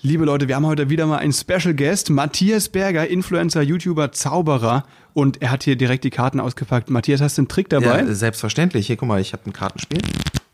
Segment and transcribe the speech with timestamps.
[0.00, 4.84] Liebe Leute, wir haben heute wieder mal einen Special Guest, Matthias Berger, Influencer, YouTuber, Zauberer.
[5.14, 6.90] Und er hat hier direkt die Karten ausgepackt.
[6.90, 8.00] Matthias, hast du einen Trick dabei?
[8.02, 8.88] Ja, selbstverständlich.
[8.88, 10.00] Hier, guck mal, ich habe ein Kartenspiel.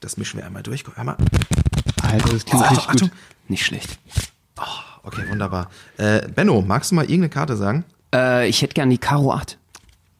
[0.00, 0.84] Das mischen wir einmal durch.
[0.84, 1.16] Guck einmal.
[2.02, 3.08] Alter, das klingt Oh, richtig Achtung.
[3.08, 3.18] gut.
[3.48, 3.98] Nicht schlecht.
[5.02, 5.70] Okay, wunderbar.
[5.96, 7.84] Äh, Benno, magst du mal irgendeine Karte sagen?
[8.14, 9.56] Äh, ich hätte gern die Karo 8.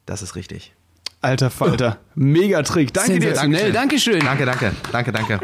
[0.07, 0.73] Das ist richtig.
[1.21, 1.99] Alter Falter.
[2.15, 2.93] Megatrick.
[2.93, 3.35] Danke dir.
[3.35, 4.21] Sensationell, Dankeschön.
[4.21, 5.41] Danke, danke, danke, danke.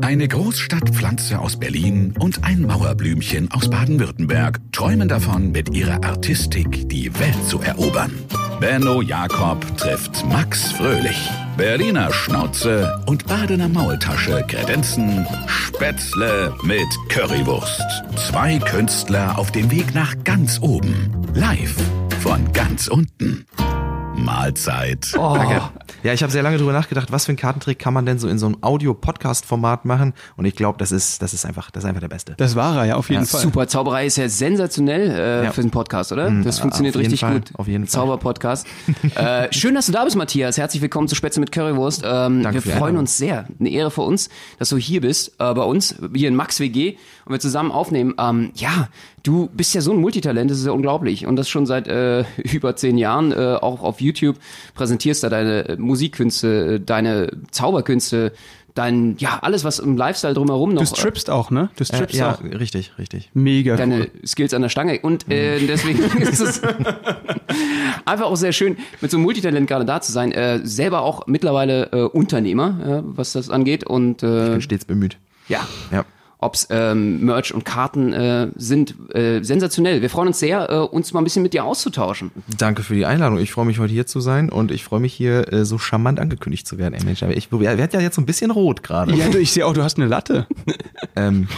[0.00, 7.12] Eine Großstadtpflanze aus Berlin und ein Mauerblümchen aus Baden-Württemberg träumen davon, mit ihrer Artistik die
[7.18, 8.12] Welt zu erobern.
[8.60, 11.30] Benno Jakob trifft Max Fröhlich.
[11.56, 17.82] Berliner Schnauze und Badener Maultasche kredenzen Spätzle mit Currywurst.
[18.16, 21.12] Zwei Künstler auf dem Weg nach ganz oben.
[21.34, 21.76] Live
[22.22, 23.46] von ganz unten.
[24.24, 25.12] Mahlzeit.
[25.14, 25.62] Danke.
[26.02, 28.28] Ja, ich habe sehr lange drüber nachgedacht, was für einen Kartentrick kann man denn so
[28.28, 30.14] in so einem Audio-Podcast-Format machen?
[30.36, 32.34] Und ich glaube, das ist, das ist einfach, das ist einfach der Beste.
[32.36, 33.40] Das war er ja auf jeden Fall.
[33.40, 35.52] Super, Zauberei ist ja sensationell äh, Ja.
[35.52, 36.30] für den Podcast, oder?
[36.30, 37.50] Das auf funktioniert jeden richtig Fall, gut.
[37.54, 37.92] auf jeden Fall.
[38.00, 38.66] Zauberpodcast.
[39.14, 40.56] äh, schön, dass du da bist, Matthias.
[40.58, 42.02] Herzlich willkommen zu Spätzle mit Currywurst.
[42.04, 43.46] Ähm, Danke wir freuen uns sehr.
[43.58, 44.28] Eine Ehre für uns,
[44.58, 48.14] dass du hier bist, äh, bei uns, hier in Max WG und wir zusammen aufnehmen.
[48.18, 48.88] Ähm, ja,
[49.22, 51.26] du bist ja so ein Multitalent, das ist ja unglaublich.
[51.26, 54.36] Und das schon seit äh, über zehn Jahren, äh, auch auf YouTube,
[54.74, 58.32] präsentierst da deine äh, Musikkünste, äh, deine Zauberkünste,
[58.74, 61.70] dein, ja, alles, was im Lifestyle drumherum noch Du strippst auch, ne?
[61.76, 62.42] Du Äh, strippst ja, auch.
[62.44, 63.28] richtig, richtig.
[63.34, 64.10] Mega deine cool.
[64.26, 65.00] Skills an der Stange.
[65.00, 66.62] Und äh, deswegen ist es
[68.04, 70.32] einfach auch sehr schön, mit so einem Multitalent gerade da zu sein.
[70.32, 73.84] Äh, selber auch mittlerweile äh, Unternehmer, äh, was das angeht.
[73.84, 75.18] Und äh, Bin stets bemüht.
[75.48, 76.04] ja, Ja.
[76.40, 80.02] Ob's ähm, Merch und Karten äh, sind, äh, sensationell.
[80.02, 82.30] Wir freuen uns sehr, äh, uns mal ein bisschen mit dir auszutauschen.
[82.58, 83.38] Danke für die Einladung.
[83.38, 86.18] Ich freue mich, heute hier zu sein und ich freue mich, hier äh, so charmant
[86.18, 86.94] angekündigt zu werden.
[86.94, 89.14] Ey, Mensch, aber ich werde ja jetzt so ein bisschen rot gerade.
[89.14, 90.46] Ja, ich sehe auch, du hast eine Latte.
[91.16, 91.48] Ähm,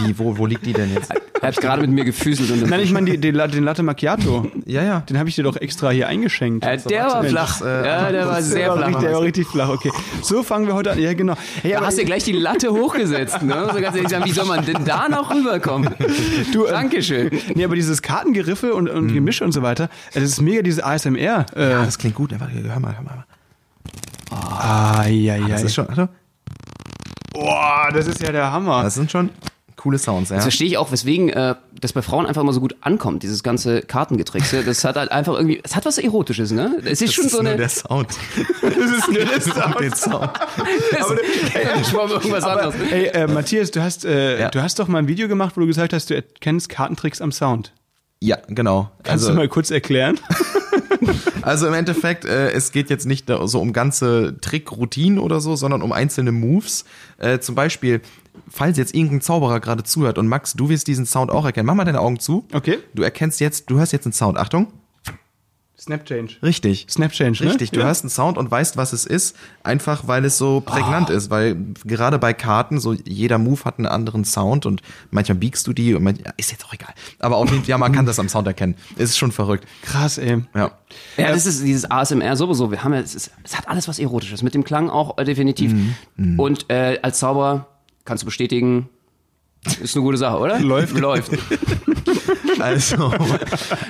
[0.00, 1.12] wie, wo, wo liegt die denn jetzt?
[1.42, 2.50] Er hat gerade mit mir gefüßelt.
[2.52, 4.46] Und Nein, ich meine die, die, den Latte Macchiato.
[4.64, 5.00] Ja, ja.
[5.00, 6.64] Den habe ich dir doch extra hier eingeschenkt.
[6.64, 7.60] äh, der war flach.
[7.62, 8.86] äh, ja, der war sehr flach.
[8.86, 9.90] richtig, der war richtig flach, okay.
[10.22, 11.00] So fangen wir heute an.
[11.00, 11.34] Ja, genau.
[11.62, 13.42] Hey, Da aber hast du gleich die Latte hochgesetzt.
[13.42, 13.68] Ne?
[13.74, 15.92] So ganz ehrlich sagen, wie soll man denn da noch rüberkommen?
[16.52, 17.30] Du, ähm, Dankeschön.
[17.56, 19.84] Nee, aber dieses Kartengeriffel und, und Gemische und so weiter,
[20.14, 21.46] äh, das ist mega diese ASMR.
[21.56, 22.30] Äh, Ja, das klingt gut.
[22.38, 23.24] Warte, hör mal, hör mal.
[24.30, 25.48] ah, ja, ja.
[25.48, 25.86] Das ist schon,
[27.32, 28.82] Boah, das ist ja der Hammer.
[28.84, 29.30] das sind schon
[29.82, 30.36] coole Sounds, ja.
[30.36, 33.42] Jetzt verstehe ich auch, weswegen äh, das bei Frauen einfach immer so gut ankommt, dieses
[33.42, 34.62] ganze Kartengetrickse.
[34.64, 36.76] Das hat halt einfach irgendwie, es hat was Erotisches, ne?
[36.84, 37.58] Es ist Das schon ist so nur eine.
[37.58, 38.08] der Sound.
[38.60, 39.80] Das ist nur der Sound.
[39.80, 40.30] Den Sound.
[41.80, 42.74] ich war irgendwas anderes.
[42.90, 44.50] Ey, äh, Matthias, du hast, äh, Ja.
[44.50, 47.32] du hast doch mal ein Video gemacht, wo du gesagt hast, du erkennst Kartentricks am
[47.32, 47.72] Sound.
[48.20, 48.90] Ja, genau.
[49.02, 50.18] Kannst Also, du mal kurz erklären?
[51.42, 55.82] also im Endeffekt, äh, es geht jetzt nicht so um ganze Trickroutinen oder so, sondern
[55.82, 56.84] um einzelne Moves.
[57.18, 58.00] Äh, zum Beispiel,
[58.52, 61.66] falls jetzt irgendein Zauberer gerade zuhört und Max, du wirst diesen Sound auch erkennen.
[61.66, 62.46] Mach mal deine Augen zu.
[62.52, 62.78] Okay.
[62.94, 64.38] Du erkennst jetzt, du hörst jetzt einen Sound.
[64.38, 64.68] Achtung.
[65.80, 66.34] Snap Change.
[66.44, 66.86] Richtig.
[66.88, 67.50] Snap Change, ne?
[67.50, 67.86] Richtig, du Ja.
[67.86, 71.56] hörst einen Sound und weißt, was es ist, einfach weil es so prägnant ist, weil
[71.84, 74.80] gerade bei Karten so jeder Move hat einen anderen Sound und
[75.10, 76.94] manchmal biegst du die und manchmal, ja, ist jetzt auch egal.
[77.18, 78.76] Aber auf jeden Fall, ja, man kann das am Sound erkennen.
[78.96, 79.66] Es ist schon verrückt.
[79.82, 80.44] Krass, ey.
[80.54, 80.70] Ja.
[81.16, 82.70] Ja, das ist dieses ASMR sowieso.
[82.70, 84.42] Wir haben ja, es, ist, es hat alles was Erotisches.
[84.44, 85.74] Mit dem Klang auch äh, definitiv.
[86.36, 87.66] Und äh, als Zauberer
[88.04, 88.88] kannst du bestätigen,
[89.80, 90.58] ist eine gute Sache, oder?
[90.60, 90.98] Läuft.
[90.98, 91.32] Läuft.
[92.60, 93.08] Also,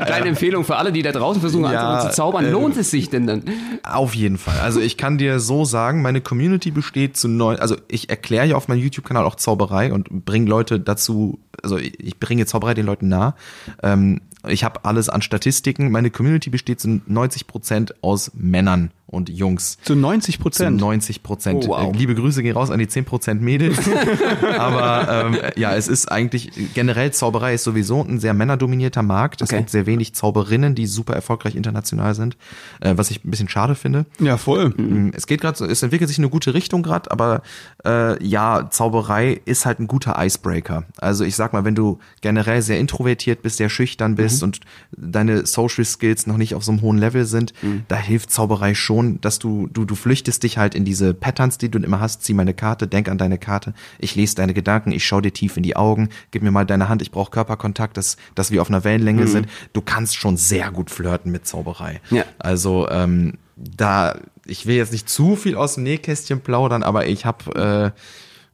[0.06, 2.47] Kleine Empfehlung für alle, die da draußen versuchen, Ja, zu zaubern.
[2.47, 3.43] äh, Lohnt es sich denn dann?
[3.83, 4.59] auf jeden Fall.
[4.61, 8.56] Also ich kann dir so sagen, meine Community besteht zu neun, also ich erkläre ja
[8.56, 13.09] auf meinem YouTube-Kanal auch Zauberei und bringe Leute dazu, also ich bringe Zauberei den Leuten
[13.09, 13.34] nah.
[13.83, 15.91] Ähm, ich habe alles an Statistiken.
[15.93, 19.77] Meine Community besteht zu 90 Prozent aus Männern und Jungs.
[19.84, 20.81] Zu 90 Zu Prozent.
[20.81, 21.65] 90 Prozent.
[21.65, 21.95] Oh, wow.
[21.95, 23.78] Äh, Liebe Grüße gehen raus an die 10 Prozent Mädels.
[24.59, 29.43] Aber ähm, ja, es ist eigentlich generell Zauberei ist sowieso ein sehr männerdominierter Markt.
[29.43, 29.59] Es Okay.
[29.59, 32.37] gibt sehr wenig Zauberinnen, die super erfolgreich international sind,
[32.81, 34.06] äh, was ich ein bisschen schade finde.
[34.19, 34.71] Ja, voll.
[34.71, 37.43] Mm, Es geht gerade, so, es entwickelt sich in eine gute Richtung gerade, aber
[37.84, 40.84] äh, ja, Zauberei ist halt ein guter Icebreaker.
[40.99, 44.60] Also ich sag mal, wenn du generell sehr introvertiert bist, sehr schüchtern bist und
[44.97, 47.53] deine Social Skills noch nicht auf so einem hohen Level sind,
[47.89, 51.71] da hilft Zauberei schon, dass du du du flüchtest dich halt in diese Patterns, die
[51.71, 52.22] du immer hast.
[52.22, 55.57] Zieh meine Karte, denk an deine Karte, ich lese deine Gedanken, ich schau dir tief
[55.57, 58.69] in die Augen, gib mir mal deine Hand, ich brauche Körperkontakt, dass dass wir auf
[58.69, 59.48] einer Wellenlänge sind.
[59.72, 62.01] Du kannst schon sehr gut flirten mit Zauberei.
[62.10, 62.25] Ja.
[62.39, 67.25] Also ähm, da, ich will jetzt nicht zu viel aus dem Nähkästchen plaudern, aber ich
[67.25, 68.01] habe, äh,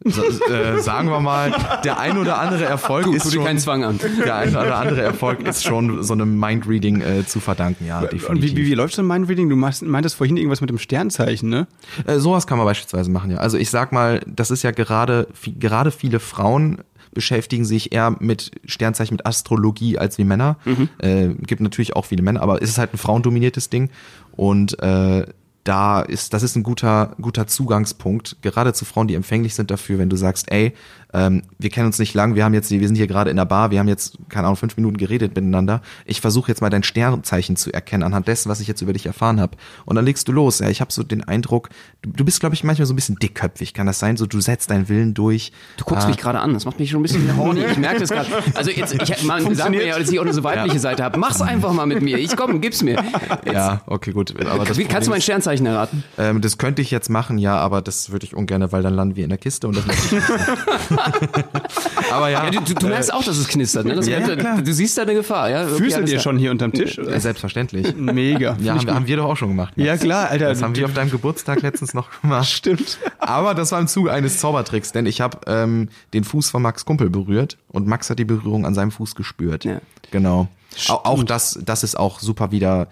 [0.04, 1.52] äh, sagen wir mal,
[1.84, 3.98] der ein oder andere Erfolg Tu, ist tu dir schon, keinen Zwang an.
[4.24, 8.28] der ein oder andere Erfolg ist schon so einem Mindreading äh, zu verdanken, ja, definitiv.
[8.30, 9.48] Und wie, wie, wie läuft so ein Mindreading?
[9.48, 11.66] Du meintest vorhin irgendwas mit dem Sternzeichen, ne?
[12.06, 13.38] Äh, sowas kann man beispielsweise machen, ja.
[13.38, 15.26] Also ich sag mal, das ist ja gerade,
[15.58, 16.78] gerade viele Frauen
[17.12, 20.56] beschäftigen sich eher mit Sternzeichen, mit Astrologie als wie Männer.
[20.98, 23.90] Äh, gibt natürlich auch viele Männer, aber es ist halt ein frauendominiertes Ding.
[24.32, 25.26] Und äh,
[25.68, 29.98] da ist, das ist ein guter, guter Zugangspunkt, gerade zu Frauen, die empfänglich sind dafür,
[29.98, 30.72] wenn du sagst, ey,
[31.14, 33.44] ähm, wir kennen uns nicht lang, wir haben jetzt, wir sind hier gerade in der
[33.46, 35.80] Bar, wir haben jetzt, keine Ahnung, fünf Minuten geredet miteinander.
[36.04, 39.06] Ich versuche jetzt mal dein Sternzeichen zu erkennen, anhand dessen, was ich jetzt über dich
[39.06, 39.56] erfahren habe.
[39.86, 40.58] Und dann legst du los.
[40.58, 41.70] Ja, ich habe so den Eindruck,
[42.02, 44.16] du, du bist, glaube ich, manchmal so ein bisschen dickköpfig, kann das sein?
[44.18, 45.52] So, du setzt deinen Willen durch.
[45.78, 47.64] Du guckst Ah, mich gerade an, das macht mich schon ein bisschen horny.
[47.64, 48.28] Ich merke das gerade.
[48.54, 51.18] Also jetzt, ich, man sagt mir ja, dass ich auch eine so weibliche Seite habe.
[51.18, 52.18] Mach's einfach mal mit mir.
[52.18, 53.02] Ich komm, gib's mir.
[53.44, 54.34] Jetzt, Ja, okay, gut.
[54.46, 56.04] Aber das Wie, kannst du mein Sternzeichen erraten?
[56.18, 59.16] ähm, das könnte ich jetzt machen, ja, aber das würde ich ungern, weil dann landen
[59.16, 60.28] wir in der Kiste und das möchte ich nicht.
[62.12, 63.84] Aber ja, Ja, du, du, du merkst auch, dass es knistert.
[63.86, 63.94] Ne?
[64.04, 64.62] Ja, könnte, klar.
[64.62, 65.50] du siehst da eine Gefahr.
[65.50, 65.66] Ja?
[65.66, 66.22] Füßelt ihr klar.
[66.22, 66.98] schon hier unterm Tisch?
[66.98, 67.20] äh, Oder?
[67.20, 67.94] selbstverständlich.
[67.96, 68.56] Mega.
[68.60, 69.76] Ja, haben, wir- haben wir doch auch schon gemacht.
[69.76, 69.86] Max.
[69.86, 70.48] Ja, klar, Alter.
[70.48, 72.48] Das haben wir auf deinem Geburtstag letztens noch gemacht.
[72.48, 72.98] Stimmt.
[73.18, 76.84] Aber das war im Zuge eines Zaubertricks, denn ich habe ähm, den Fuß von Max
[76.84, 79.64] Kumpel berührt und Max hat die Berührung an seinem Fuß gespürt.
[79.64, 79.80] Ja.
[80.10, 80.48] Genau.
[80.88, 82.88] Auch, auch das, das ist auch super wieder,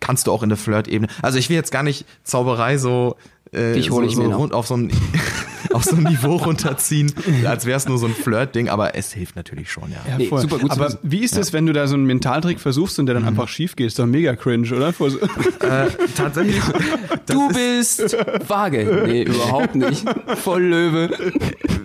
[0.00, 1.10] kannst du auch in der Flirt-Ebene.
[1.22, 3.16] Also ich will jetzt gar nicht Zauberei so,
[3.52, 4.38] äh, Dich hol so, ich so mir noch.
[4.38, 4.90] rund auf so ein
[5.72, 7.12] auf so ein Niveau runterziehen,
[7.44, 9.98] als wäre es nur so ein Flirt-Ding, aber es hilft natürlich schon, ja.
[10.08, 12.98] Ja, Nee, super gut Aber wie ist das, wenn du da so einen Mentaltrick versuchst
[12.98, 13.30] und der dann Mhm.
[13.30, 13.88] einfach schief geht?
[13.88, 14.92] Ist doch mega cringe, oder?
[14.92, 16.62] So- Äh, tatsächlich.
[17.26, 18.16] Du bist
[18.46, 19.02] vage.
[19.06, 20.04] Nee, überhaupt nicht.
[20.36, 21.10] Voll Löwe.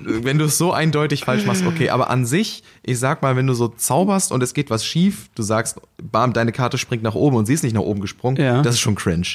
[0.04, 3.48] wenn du es so eindeutig falsch machst, okay, aber an sich, ich sag mal, wenn
[3.48, 7.16] du so zauberst und es geht was schief, du sagst, bam, deine Karte springt nach
[7.16, 8.62] oben und sie ist nicht nach oben gesprungen, Ja.
[8.62, 9.26] das ist schon cringe.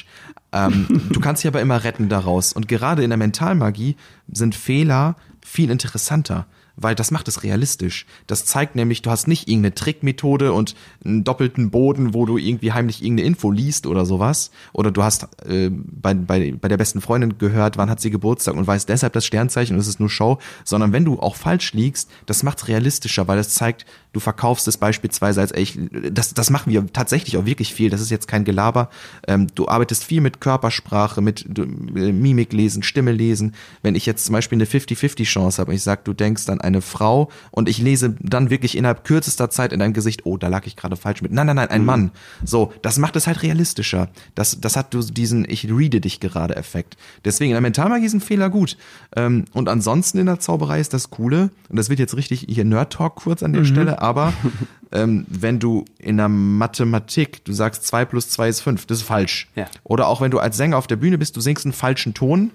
[0.51, 2.53] Ähm, du kannst dich aber immer retten daraus.
[2.53, 3.95] Und gerade in der Mentalmagie
[4.31, 5.15] sind Fehler
[5.45, 6.45] viel interessanter.
[6.79, 8.05] Weil das macht es realistisch.
[8.27, 12.71] Das zeigt nämlich, du hast nicht irgendeine Trickmethode und einen doppelten Boden, wo du irgendwie
[12.71, 14.51] heimlich irgendeine Info liest oder sowas.
[14.73, 18.55] Oder du hast äh, bei, bei, bei der besten Freundin gehört, wann hat sie Geburtstag
[18.55, 20.37] und weißt deshalb das Sternzeichen und es ist nur Show.
[20.65, 24.77] Sondern wenn du auch falsch liegst, das macht's realistischer, weil es zeigt, du verkaufst es
[24.77, 25.77] beispielsweise als echt,
[26.11, 27.91] das, das machen wir tatsächlich auch wirklich viel.
[27.91, 28.89] Das ist jetzt kein Gelaber.
[29.27, 33.53] Ähm, du arbeitest viel mit Körpersprache, mit du, äh, Mimik lesen, Stimme lesen.
[33.83, 36.61] Wenn ich jetzt zum Beispiel eine 50-50 Chance habe und ich sag, du denkst an
[36.61, 40.47] eine Frau und ich lese dann wirklich innerhalb kürzester Zeit in deinem Gesicht, oh, da
[40.47, 41.31] lag ich gerade falsch mit.
[41.31, 42.09] Nein, nein, nein, ein Mann.
[42.43, 44.09] So, das macht es halt realistischer.
[44.33, 46.97] Das, das hat du diesen Ich reade dich gerade Effekt.
[47.23, 48.77] Deswegen in der Mentalmagie ist ein Fehler gut.
[49.15, 52.65] Ähm, und ansonsten in der Zauberei ist das Coole, und das wird jetzt richtig hier
[52.65, 54.33] Nerd Talk kurz an der Stelle, aber
[54.91, 59.03] ähm, wenn du in der Mathematik, du sagst zwei plus zwei ist fünf, das ist
[59.03, 59.49] falsch.
[59.55, 59.67] Ja.
[59.83, 62.51] Oder auch wenn du als Sänger auf der Bühne bist, du singst einen falschen Ton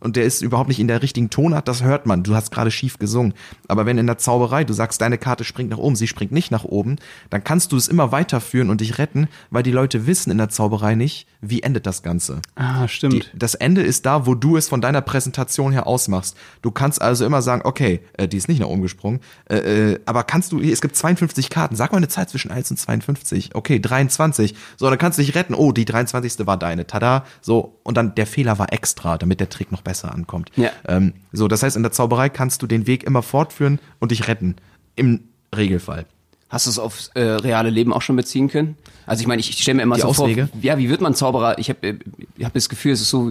[0.00, 2.22] und der ist überhaupt nicht in der richtigen Tonart, das hört man.
[2.22, 3.34] Du hast gerade schief gesungen.
[3.68, 6.50] Aber wenn in der Zauberei du sagst, deine Karte springt nach oben, sie springt nicht
[6.50, 6.96] nach oben,
[7.30, 10.48] dann kannst du es immer weiterführen und dich retten, weil die Leute wissen in der
[10.48, 12.40] Zauberei nicht, wie endet das Ganze.
[12.54, 13.30] Ah, Die, stimmt.
[13.34, 16.36] das Ende ist da, wo du es von deiner Präsentation her ausmachst.
[16.62, 20.00] Du kannst also immer sagen, okay, äh, die ist nicht nach oben gesprungen, äh, äh,
[20.06, 23.54] aber kannst du, es gibt 52 Karten, sag mal eine Zahl zwischen 1 und 52.
[23.54, 24.54] Okay, 23.
[24.76, 25.54] So, dann kannst du dich retten.
[25.54, 26.46] Oh, die 23.
[26.46, 26.86] war deine.
[26.86, 27.24] Tada.
[27.40, 30.50] So, und dann der Fehler war extra, damit der Trick noch besser ankommt.
[30.54, 30.70] Ja.
[30.86, 34.28] Ähm, so, das heißt, in der Zauberei kannst du den Weg immer fortführen und dich
[34.28, 34.54] retten.
[34.94, 35.24] Im
[35.54, 36.06] Regelfall.
[36.52, 38.76] Hast du es aufs äh, reale Leben auch schon beziehen können?
[39.06, 40.48] Also ich meine, ich stelle mir immer Die so Auswege?
[40.48, 41.58] vor, ja, wie wird man Zauberer?
[41.58, 41.94] Ich habe äh,
[42.36, 43.30] ich hab das Gefühl, es ist so,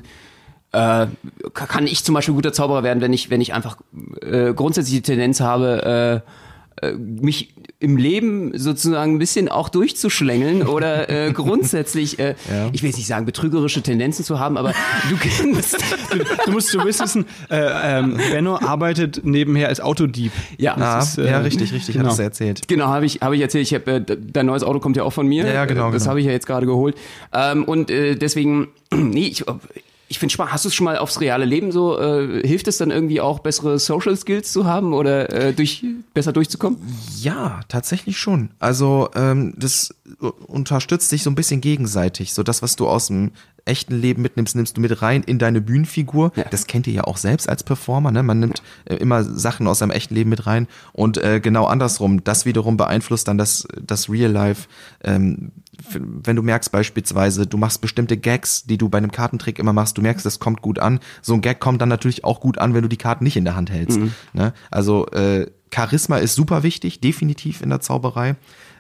[0.72, 1.06] äh,
[1.54, 3.78] kann ich zum Beispiel guter Zauberer werden, wenn ich, wenn ich einfach
[4.22, 6.22] äh, grundsätzlich die Tendenz habe, äh, äh,
[6.98, 12.36] mich im Leben sozusagen ein bisschen auch durchzuschlängeln oder äh, grundsätzlich, äh,
[12.74, 14.74] ich will jetzt nicht sagen, betrügerische Tendenzen zu haben, aber
[15.10, 15.78] du kennst,
[16.46, 20.32] Du musst du wissen, äh, ähm, Benno arbeitet nebenher als Autodieb.
[20.58, 22.06] ja, Ah, ist, äh, ja, richtig, richtig, genau.
[22.08, 22.68] hat es erzählt.
[22.68, 23.64] Genau, habe ich, hab ich erzählt.
[23.68, 25.46] Ich hab, äh, dein neues Auto kommt ja auch von mir.
[25.46, 26.10] Ja, ja, genau, Äh, Das genau.
[26.12, 26.96] habe ich ja jetzt gerade geholt.
[27.34, 29.44] Ähm, und äh, deswegen, nee, ich,
[30.12, 30.52] ich finde spannend.
[30.52, 31.98] Hast du es schon mal aufs reale Leben so?
[31.98, 36.34] Äh, hilft es dann irgendwie auch, bessere Social Skills zu haben oder äh, durch besser
[36.34, 36.78] durchzukommen?
[37.22, 38.50] Ja, tatsächlich schon.
[38.60, 39.96] Also ähm, das
[40.48, 42.34] unterstützt sich so ein bisschen gegenseitig.
[42.34, 43.32] So das, was du aus dem
[43.66, 46.32] echten Leben mitnimmst, nimmst du mit rein in deine Bühnenfigur.
[46.36, 46.46] Ja.
[46.50, 48.12] Das kennt ihr ja auch selbst als Performer.
[48.12, 48.24] Ne?
[48.24, 52.24] Man nimmt äh, immer Sachen aus seinem echten Leben mit rein und äh, genau andersrum.
[52.24, 54.68] Das wiederum beeinflusst dann das, das Real Life.
[55.04, 55.52] Ähm,
[55.94, 59.98] wenn du merkst beispielsweise, du machst bestimmte Gags, die du bei einem Kartentrick immer machst,
[59.98, 61.00] du merkst, das kommt gut an.
[61.22, 63.46] So ein Gag kommt dann natürlich auch gut an, wenn du die Karten nicht in
[63.46, 64.00] der Hand hältst.
[64.34, 64.54] Ne?
[64.70, 68.36] Also äh, Charisma ist super wichtig, definitiv in der Zauberei.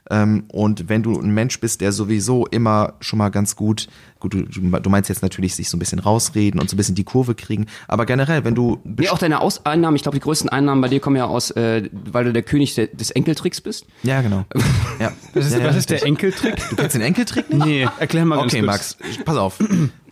[0.09, 3.87] Ähm, und wenn du ein Mensch bist, der sowieso immer schon mal ganz gut,
[4.19, 6.95] gut, du, du meinst jetzt natürlich sich so ein bisschen rausreden und so ein bisschen
[6.95, 10.21] die Kurve kriegen, aber generell, wenn du Nee, auch deine Aus Einnahmen, ich glaube, die
[10.23, 13.61] größten Einnahmen bei dir kommen ja aus, äh, weil du der König de des Enkeltricks
[13.61, 13.85] bist.
[14.03, 14.43] ja genau,
[14.99, 16.03] ja, Was ist, ja, ja, was ist der.
[16.03, 16.55] Enkeltrick?
[16.71, 17.65] Du kennst den Enkeltrick nicht?
[17.65, 18.97] Nee, erklär mal ganz Okay, kurz.
[18.99, 19.59] Max, pass auf.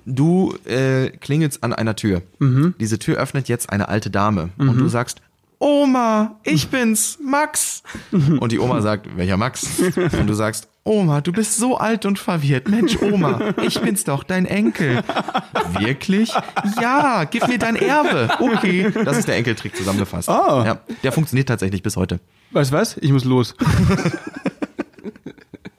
[0.06, 2.22] Du äh, klingelst an einer Tür.
[2.80, 5.22] Diese Tür öffnet jetzt eine alte Dame und du sagst,
[5.60, 7.84] Oma, ich bin's, Max.
[8.12, 9.68] Und die Oma sagt, welcher Max?
[9.80, 12.70] Und du sagst, Oma, du bist so alt und verwirrt.
[12.70, 15.04] Mensch, Oma, ich bin's doch, dein Enkel.
[15.78, 16.32] Wirklich?
[16.82, 18.30] Ja, gib mir dein Erbe.
[18.40, 18.90] Okay.
[19.04, 20.30] Das ist der Enkeltrick zusammengefasst.
[20.30, 20.64] Oh.
[20.66, 22.22] Ja, der funktioniert tatsächlich bis heute.
[22.52, 22.98] Weißt du was?
[22.98, 23.54] Ich muss los.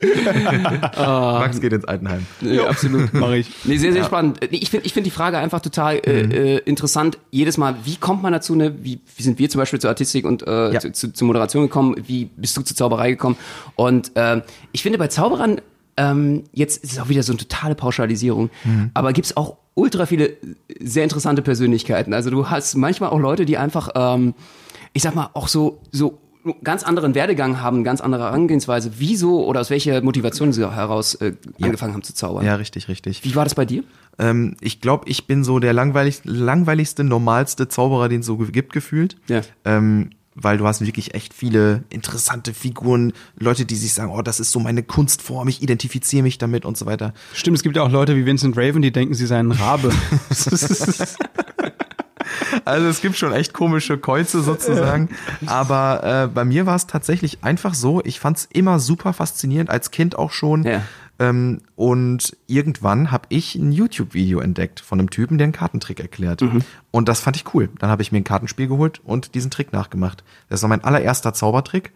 [0.96, 2.26] Max geht ins Altenheim.
[2.40, 3.12] Ja, absolut.
[3.12, 3.50] Mach ich.
[3.64, 4.38] Nee, sehr, sehr spannend.
[4.50, 6.30] Nee, Ich finde ich find die Frage einfach total äh, Mhm.
[6.32, 7.18] äh, interessant.
[7.30, 8.74] Jedes Mal, wie kommt man dazu, ne?
[8.82, 10.80] wie, wie sind wir zum Beispiel zur Artistik und äh, Ja.
[10.80, 11.96] zu, zu, zur Moderation gekommen?
[12.06, 13.36] Wie bist du zur Zauberei gekommen?
[13.76, 14.42] Und ähm,
[14.72, 15.60] ich finde bei Zauberern,
[15.96, 18.90] ähm, jetzt ist es auch wieder so eine totale Pauschalisierung, Mhm.
[18.94, 20.36] aber gibt's auch ultra viele
[20.80, 22.12] sehr interessante Persönlichkeiten.
[22.14, 24.34] Also du hast manchmal auch Leute, die einfach, ähm,
[24.92, 26.18] ich sag mal, auch so, so
[26.64, 31.34] ganz anderen Werdegang haben, ganz andere Herangehensweise, wieso oder aus welcher Motivation sie heraus äh,
[31.60, 32.44] angefangen haben zu zaubern.
[32.44, 33.24] Ja, richtig, richtig.
[33.24, 33.84] Wie war das bei dir?
[34.18, 38.72] Ähm, ich glaube, ich bin so der langweilig, langweiligste, normalste Zauberer, den es so gibt,
[38.72, 39.16] gefühlt.
[39.28, 39.42] Ja.
[39.64, 44.40] Ähm, weil du hast wirklich echt viele interessante Figuren, Leute, die sich sagen, oh, das
[44.40, 47.12] ist so meine Kunstform, ich identifiziere mich damit und so weiter.
[47.34, 49.90] Stimmt, es gibt ja auch Leute wie Vincent Raven, die denken, sie seien ein Rabe.
[52.64, 55.08] Also es gibt schon echt komische Käuze sozusagen.
[55.46, 59.70] Aber äh, bei mir war es tatsächlich einfach so, ich fand es immer super faszinierend,
[59.70, 60.64] als Kind auch schon.
[60.64, 60.82] Ja.
[61.18, 66.42] Ähm, und irgendwann habe ich ein YouTube-Video entdeckt von einem Typen, der einen Kartentrick erklärt.
[66.90, 67.68] Und das fand ich cool.
[67.78, 70.24] Dann habe ich mir ein Kartenspiel geholt und diesen Trick nachgemacht.
[70.48, 71.92] Das war mein allererster Zaubertrick.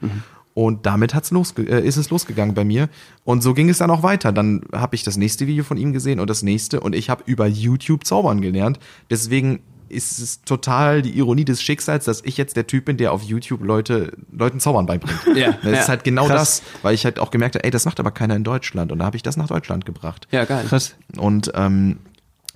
[0.54, 2.88] Und damit hat's losge äh, ist es losgegangen bei mir.
[3.24, 4.30] Und so ging es dann auch weiter.
[4.30, 6.80] Dann habe ich das nächste Video von ihm gesehen und das nächste.
[6.80, 8.78] Und ich habe über YouTube zaubern gelernt.
[9.10, 13.12] Deswegen ist es total die Ironie des Schicksals, dass ich jetzt der Typ bin, der
[13.12, 15.20] auf YouTube Leute, Leuten Zaubern beibringt.
[15.34, 15.80] Ja, das ja.
[15.80, 16.60] ist halt genau Krass.
[16.60, 18.92] das, weil ich halt auch gemerkt habe, ey, das macht aber keiner in Deutschland.
[18.92, 20.28] Und da habe ich das nach Deutschland gebracht.
[20.30, 20.64] Ja, geil.
[20.68, 20.94] Krass.
[21.16, 21.98] Und ähm,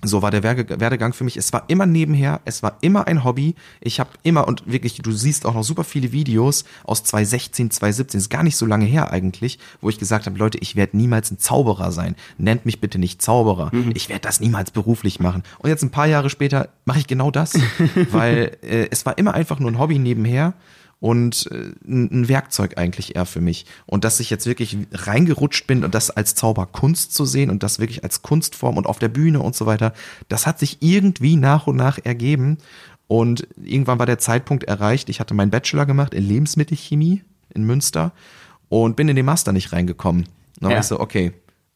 [0.01, 1.35] so war der Werdegang für mich.
[1.35, 3.55] Es war immer nebenher, es war immer ein Hobby.
[3.81, 8.17] Ich habe immer und wirklich, du siehst auch noch super viele Videos aus 2016, 2017,
[8.19, 11.31] ist gar nicht so lange her eigentlich, wo ich gesagt habe, Leute, ich werde niemals
[11.31, 12.15] ein Zauberer sein.
[12.37, 13.71] Nennt mich bitte nicht Zauberer.
[13.93, 15.43] Ich werde das niemals beruflich machen.
[15.59, 17.53] Und jetzt ein paar Jahre später mache ich genau das,
[18.11, 20.53] weil äh, es war immer einfach nur ein Hobby nebenher
[20.99, 23.65] und äh, ein ein Werkzeug eigentlich eher für mich.
[23.85, 27.79] Und dass ich jetzt wirklich reingerutscht bin und das als Zauberkunst zu sehen und das
[27.79, 29.93] wirklich als Kunstform und auf der Bühne und so weiter,
[30.27, 32.57] das hat sich irgendwie nach und nach ergeben.
[33.07, 35.09] Und irgendwann war der Zeitpunkt erreicht.
[35.09, 38.11] Ich hatte meinen Bachelor gemacht in Lebensmittelchemie in Münster
[38.67, 40.23] und bin in den Master nicht reingekommen.
[40.25, 40.29] Und
[40.61, 40.75] dann Ja.
[40.75, 41.31] war ich so, okay,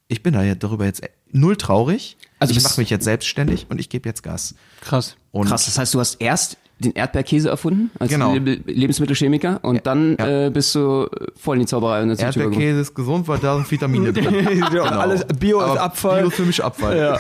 [0.10, 1.02] ich bin da ja darüber jetzt
[1.32, 2.18] null traurig.
[2.38, 4.54] Also ich mache mich jetzt selbstständig und ich gebe jetzt Gas.
[4.82, 5.16] Krass.
[5.32, 8.34] Und Krass, das heißt, du hast erst den Erdbeerkäse erfunden als Genau.
[8.36, 10.48] Le Lebensmittelchemiker und dann Ja.
[10.48, 11.08] äh, bist du
[11.40, 12.20] voll in die Zauberei und.
[12.20, 14.48] Erdbeerkäse ist gesund, weil da sind Vitamine drin.
[14.74, 16.20] Ja, Alles Bio ist Aber Abfall.
[16.22, 16.98] Bio ist für mich Abfall.
[16.98, 17.20] Ja.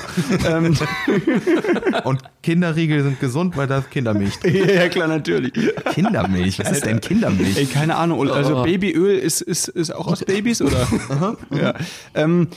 [0.58, 0.76] ähm,
[2.04, 4.68] Und Kinderriegel sind gesund, weil da ist Kindermilch drin.
[4.68, 5.54] ja, klar, natürlich.
[5.94, 6.60] Kindermilch?
[6.60, 7.58] Was ist denn Kindermilch?
[7.58, 8.30] Ey, keine Ahnung.
[8.30, 10.88] Also Babyöl ist, ist, ist auch aus Babys, oder?
[11.52, 11.74] ja.
[12.16, 12.48] Ähm,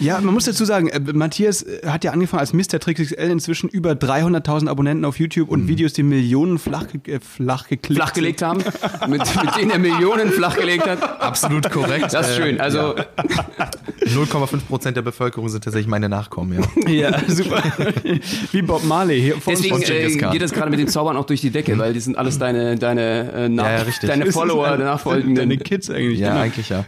[0.00, 2.80] ja, man muss dazu sagen, äh, Matthias äh, hat ja angefangen als Mr.
[2.80, 7.20] Trix XL, inzwischen über 300.000 Abonnenten auf YouTube und Videos, die Millionen flach, ge- äh,
[7.20, 8.58] flach geklickt Flachgelegt haben,
[9.08, 11.20] mit, mit denen er Millionen flachgelegt hat.
[11.20, 12.12] Absolut korrekt.
[12.12, 12.60] Das ist schön.
[12.60, 12.94] Also
[14.06, 16.90] 0,5 Prozent der Bevölkerung sind tatsächlich meine Nachkommen, ja.
[16.90, 17.62] Ja, super.
[18.52, 21.40] Wie Bob Marley hier vor deswegen äh, geht das gerade mit dem Zaubern auch durch
[21.40, 24.08] die Decke, weil die sind alles deine deine äh, Nach Ja, ja, richtig.
[24.08, 25.36] deine Follower, ein- deine Nachfolgenden.
[25.36, 26.20] Deine Kids eigentlich.
[26.20, 26.40] Ja, genau.
[26.42, 26.84] eigentlich ja.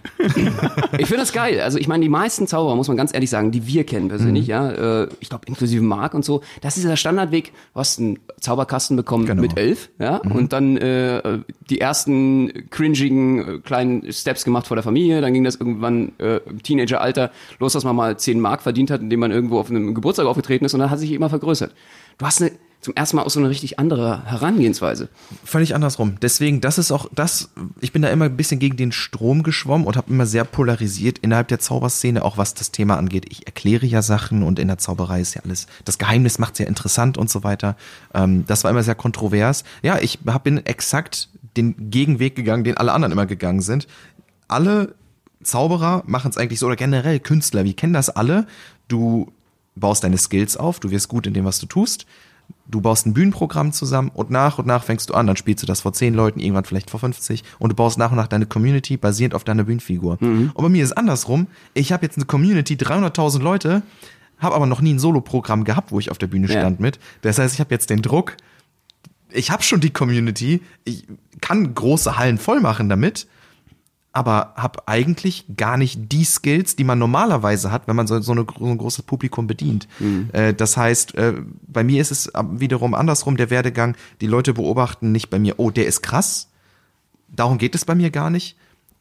[0.99, 1.61] Ich finde das geil.
[1.61, 4.45] Also ich meine, die meisten Zauberer, muss man ganz ehrlich sagen, die wir kennen persönlich,
[4.47, 4.51] Mhm.
[4.51, 7.53] ja, äh, ich glaube inklusive Marc und so, das ist der Standardweg.
[7.75, 9.43] Du hast einen Zauberkasten bekommen Genau.
[9.43, 10.33] mit elf, ja, Mhm.
[10.33, 11.39] und dann äh,
[11.71, 15.21] die ersten cringigen äh, kleinen Steps gemacht vor der Familie.
[15.21, 16.63] Dann ging das irgendwann äh, im
[17.09, 20.27] Teenageralter los, dass man mal 10 Mark verdient hat, indem man irgendwo auf einem Geburtstag
[20.27, 21.75] aufgetreten ist und dann hat sich immer vergrößert.
[22.19, 25.09] Du hast eine, zum ersten Mal auch so eine richtig andere Herangehensweise.
[25.45, 26.17] Völlig andersrum.
[26.23, 27.51] Deswegen, das ist auch das,
[27.81, 31.19] ich bin da immer ein bisschen gegen den Strom geschwommen und habe immer sehr polarisiert
[31.19, 33.27] innerhalb der Zauberszene, auch was das Thema angeht.
[33.31, 36.69] Ich erkläre ja Sachen und in der Zauberei ist ja alles, das Geheimnis macht sehr
[36.69, 37.77] interessant und so weiter.
[38.15, 39.65] Ähm, das war immer sehr kontrovers.
[39.83, 43.89] Ja, ich hab, bin exakt den Gegenweg gegangen, den alle anderen immer gegangen sind.
[44.47, 44.95] Alle
[45.43, 48.47] Zauberer machen es eigentlich so, oder generell Künstler, wir kennen das alle.
[48.89, 49.31] Du
[49.77, 52.07] baust deine Skills auf, du wirst gut in dem, was du tust.
[52.67, 55.67] Du baust ein Bühnenprogramm zusammen und nach und nach fängst du an, dann spielst du
[55.67, 58.47] das vor 10 Leuten, irgendwann vielleicht vor 50 und du baust nach und nach deine
[58.47, 60.17] Community basierend auf deiner Bühnenfigur.
[60.21, 61.47] Und bei mir ist es andersrum.
[61.75, 63.83] Ich habe jetzt eine Community, 300.000 Leute,
[64.39, 66.61] habe aber noch nie ein Soloprogramm gehabt, wo ich auf der Bühne Ja.
[66.61, 66.99] stand mit.
[67.21, 68.37] Das heißt, ich habe jetzt den Druck,
[69.31, 71.07] ich habe schon die Community, ich
[71.43, 73.27] kann große Hallen voll machen damit,
[74.13, 78.33] aber habe eigentlich gar nicht die Skills, die man normalerweise hat, wenn man so, so,
[78.33, 79.87] eine, so ein großes Publikum bedient.
[79.99, 80.31] Mhm.
[80.33, 81.35] Äh, das heißt, äh,
[81.67, 83.97] bei mir ist es wiederum andersrum der Werdegang.
[84.21, 86.49] Die Leute beobachten nicht bei mir, oh, der ist krass.
[87.29, 88.57] Darum geht es bei mir gar nicht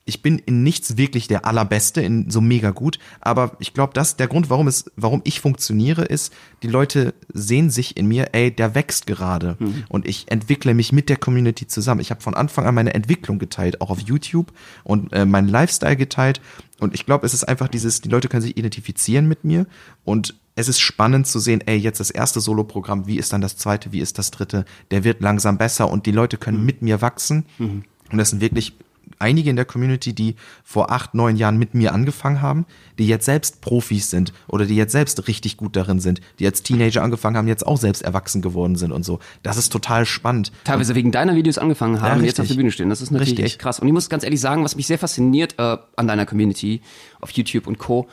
[0.08, 4.16] ich bin in nichts wirklich der allerbeste, in so mega gut, aber ich glaube, das
[4.16, 6.34] der Grund, warum es warum ich funktioniere ist,
[6.64, 9.84] die Leute sehen sich in mir, ey, der wächst gerade mhm.
[9.90, 12.02] und ich entwickle mich mit der Community zusammen.
[12.02, 14.52] Ich habe von Anfang an meine Entwicklung geteilt, auch auf YouTube
[14.84, 16.42] und äh, meinen Lifestyle geteilt
[16.80, 19.68] und ich glaube, es ist einfach dieses die Leute können sich identifizieren mit mir
[20.06, 23.58] und es ist spannend zu sehen, ey, jetzt das erste Soloprogramm, wie ist dann das
[23.58, 24.66] zweite, wie ist das dritte?
[24.90, 26.66] Der wird langsam besser und die Leute können mhm.
[26.66, 27.46] mit mir wachsen.
[27.60, 27.84] Mhm.
[28.12, 28.74] Und das sind wirklich
[29.20, 32.66] einige in der Community, die vor acht, neun Jahren mit mir angefangen haben,
[32.98, 36.64] die jetzt selbst Profis sind oder die jetzt selbst richtig gut darin sind, die als
[36.64, 39.20] Teenager angefangen haben, jetzt auch selbst erwachsen geworden sind und so.
[39.44, 40.52] Das ist total spannend.
[40.64, 42.90] Teilweise wegen deiner Videos angefangen haben, ja, jetzt auf der Bühne stehen.
[42.90, 43.46] Das ist natürlich richtig.
[43.46, 43.80] echt krass.
[43.80, 46.82] Und ich muss ganz ehrlich sagen, was mich sehr fasziniert äh, an deiner Community
[47.20, 48.08] auf YouTube und Co.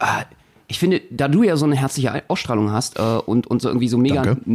[0.00, 0.24] Äh,
[0.68, 3.88] ich finde, da du ja so eine herzliche Ausstrahlung hast äh, und, und so irgendwie
[3.88, 4.36] so mega.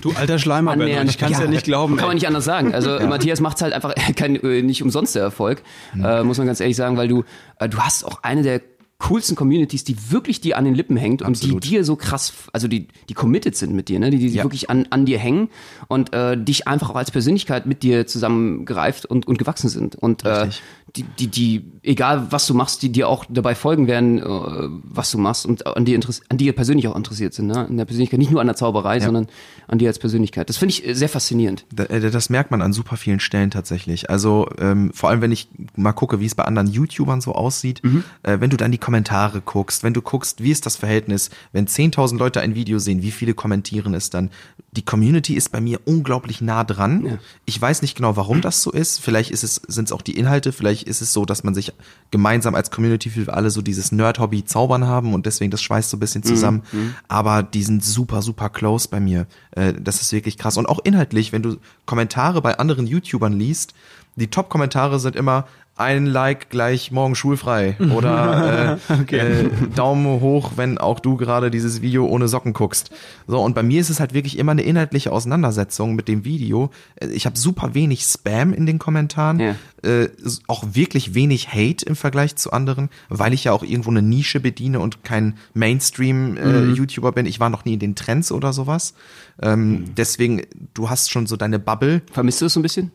[0.00, 1.96] Du alter Schleimer, Benno, ich kann es ja, ja, nicht glauben.
[1.96, 2.08] Kann ey.
[2.08, 2.74] man nicht anders sagen.
[2.74, 3.06] Also ja.
[3.06, 5.62] Matthias macht halt einfach kein, äh, nicht umsonst der Erfolg,
[5.94, 6.04] mhm.
[6.04, 7.24] äh, muss man ganz ehrlich sagen, weil du,
[7.58, 8.60] äh, du hast auch eine der
[9.00, 11.54] coolsten Communities, die wirklich dir an den Lippen hängt Absolut.
[11.54, 14.10] und die dir so krass, also die, die committed sind mit dir, ne?
[14.10, 14.42] die, die ja.
[14.42, 15.50] wirklich an, an dir hängen
[15.86, 19.94] und äh, dich einfach auch als Persönlichkeit mit dir zusammengereift und, und gewachsen sind.
[19.94, 20.48] Und äh,
[20.96, 25.10] die, die, die, egal was du machst, die dir auch dabei folgen werden, äh, was
[25.10, 27.66] du machst und an dir, an dir persönlich auch interessiert sind, ne?
[27.66, 29.04] An der Persönlichkeit, nicht nur an der Zauberei, ja.
[29.04, 29.28] sondern
[29.66, 30.48] an dir als Persönlichkeit.
[30.48, 31.66] Das finde ich äh, sehr faszinierend.
[31.76, 34.10] Äh, das merkt man an super vielen Stellen tatsächlich.
[34.10, 37.80] Also ähm, vor allem, wenn ich mal gucke, wie es bei anderen YouTubern so aussieht,
[37.84, 38.04] mhm.
[38.22, 41.66] äh, wenn du dann die Kommentare guckst, wenn du guckst, wie ist das Verhältnis, wenn
[41.66, 44.30] 10.000 Leute ein Video sehen, wie viele kommentieren es dann?
[44.72, 47.04] Die Community ist bei mir unglaublich nah dran.
[47.04, 47.18] Ja.
[47.44, 48.98] Ich weiß nicht genau, warum das so ist.
[48.98, 51.74] Vielleicht ist es, sind es auch die Inhalte, vielleicht ist es so, dass man sich
[52.10, 55.98] gemeinsam als Community für alle so dieses Nerd-Hobby zaubern haben und deswegen das schweißt so
[55.98, 56.62] ein bisschen zusammen.
[56.72, 56.80] Mhm.
[56.80, 56.94] mhm.
[57.08, 59.26] Aber die sind super, super close bei mir.
[59.50, 60.56] Äh, das ist wirklich krass.
[60.56, 63.74] Und auch inhaltlich, wenn du Kommentare bei anderen YouTubern liest,
[64.16, 65.46] die Top-Kommentare sind immer,
[65.78, 69.18] ein Like gleich morgen schulfrei oder äh, okay.
[69.18, 72.90] äh, Daumen hoch, wenn auch du gerade dieses Video ohne Socken guckst.
[73.26, 76.70] So und bei mir ist es halt wirklich immer eine inhaltliche Auseinandersetzung mit dem Video.
[76.96, 79.54] Äh, ich habe super wenig Spam in den Kommentaren, ja.
[79.82, 80.08] äh,
[80.48, 84.40] auch wirklich wenig Hate im Vergleich zu anderen, weil ich ja auch irgendwo eine Nische
[84.40, 87.14] bediene und kein Mainstream-YouTuber äh, mhm.
[87.14, 87.26] bin.
[87.26, 88.94] Ich war noch nie in den Trends oder sowas.
[89.40, 89.94] Ähm, mhm.
[89.96, 90.42] Deswegen,
[90.74, 92.02] du hast schon so deine Bubble.
[92.10, 92.90] Vermisst du es so ein bisschen?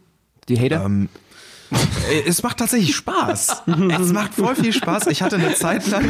[0.49, 0.83] Die Hater?
[0.85, 1.07] Ähm, äh,
[2.27, 3.63] es macht tatsächlich Spaß.
[4.01, 5.07] es macht voll viel Spaß.
[5.07, 6.05] Ich hatte eine Zeit lang,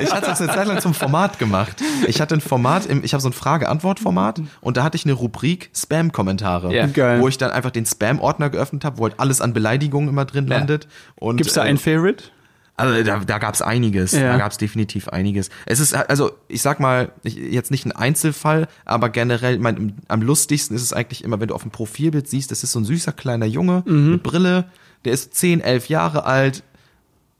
[0.00, 1.82] ich hatte das eine Zeit lang zum Format gemacht.
[2.06, 5.14] Ich hatte ein Format, im, ich habe so ein Frage-Antwort-Format und da hatte ich eine
[5.14, 7.20] Rubrik Spam-Kommentare, ja.
[7.20, 10.46] wo ich dann einfach den Spam-Ordner geöffnet habe, wo halt alles an Beleidigungen immer drin
[10.46, 10.58] ja.
[10.58, 10.88] landet.
[11.16, 12.24] Und, Gibt's da äh, ein Favorite?
[12.80, 14.12] Also da, da gab es einiges.
[14.12, 14.32] Ja.
[14.32, 15.50] Da gab es definitiv einiges.
[15.66, 20.22] Es ist, also ich sag mal, ich, jetzt nicht ein Einzelfall, aber generell, mein, am
[20.22, 22.84] lustigsten ist es eigentlich immer, wenn du auf dem Profilbild siehst, das ist so ein
[22.84, 24.12] süßer kleiner Junge mhm.
[24.12, 24.64] mit Brille,
[25.04, 26.62] der ist 10, 11 Jahre alt.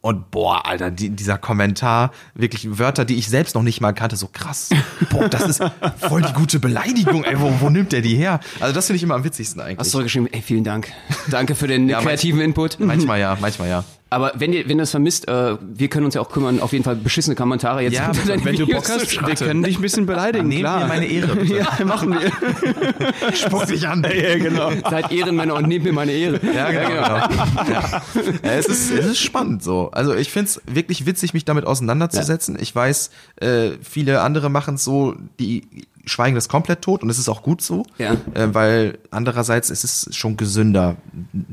[0.02, 4.16] Und boah, Alter, die, dieser Kommentar, wirklich Wörter, die ich selbst noch nicht mal kannte,
[4.16, 4.70] so krass.
[5.10, 5.62] Boah, das ist
[5.98, 8.40] voll die gute Beleidigung, ey, wo, wo nimmt der die her?
[8.60, 9.78] Also das finde ich immer am witzigsten eigentlich.
[9.78, 10.88] Hast du geschrieben, ey, vielen Dank.
[11.28, 12.80] Danke für den ja, kreativen manch, Input.
[12.80, 13.84] Manchmal ja, manchmal ja.
[14.12, 16.72] Aber wenn ihr, wenn ihr das vermisst, äh, wir können uns ja auch kümmern, auf
[16.72, 17.94] jeden Fall beschissene Kommentare jetzt.
[17.94, 20.80] Ja, wenn Videos du Bock hast, wir können dich ein bisschen beleidigen, Nehmen klar.
[20.80, 21.54] Wir meine Ehre, bitte.
[21.60, 23.34] Ja, machen wir.
[23.34, 24.02] Spuck dich an.
[24.02, 24.70] Ja, genau.
[24.88, 26.40] Seid Ehrenmänner und nehmt mir meine Ehre.
[26.42, 26.90] Ja, genau.
[26.90, 27.70] Ja, genau.
[27.70, 28.02] Ja.
[28.42, 28.50] ja.
[28.50, 29.90] es, ist, es ist spannend so.
[29.92, 32.58] Also ich find's wirklich witzig, mich damit auseinanderzusetzen.
[32.60, 35.62] Ich weiß, äh, viele andere machen es so, die
[36.10, 38.12] schweigen das komplett tot und es ist auch gut so, ja.
[38.34, 40.96] äh, weil andererseits ist es schon gesünder,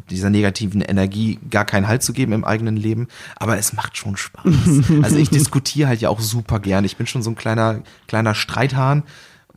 [0.09, 4.17] dieser negativen Energie gar keinen Halt zu geben im eigenen Leben, aber es macht schon
[4.17, 4.45] Spaß.
[5.03, 6.85] also ich diskutiere halt ja auch super gern.
[6.85, 9.03] Ich bin schon so ein kleiner kleiner Streithahn.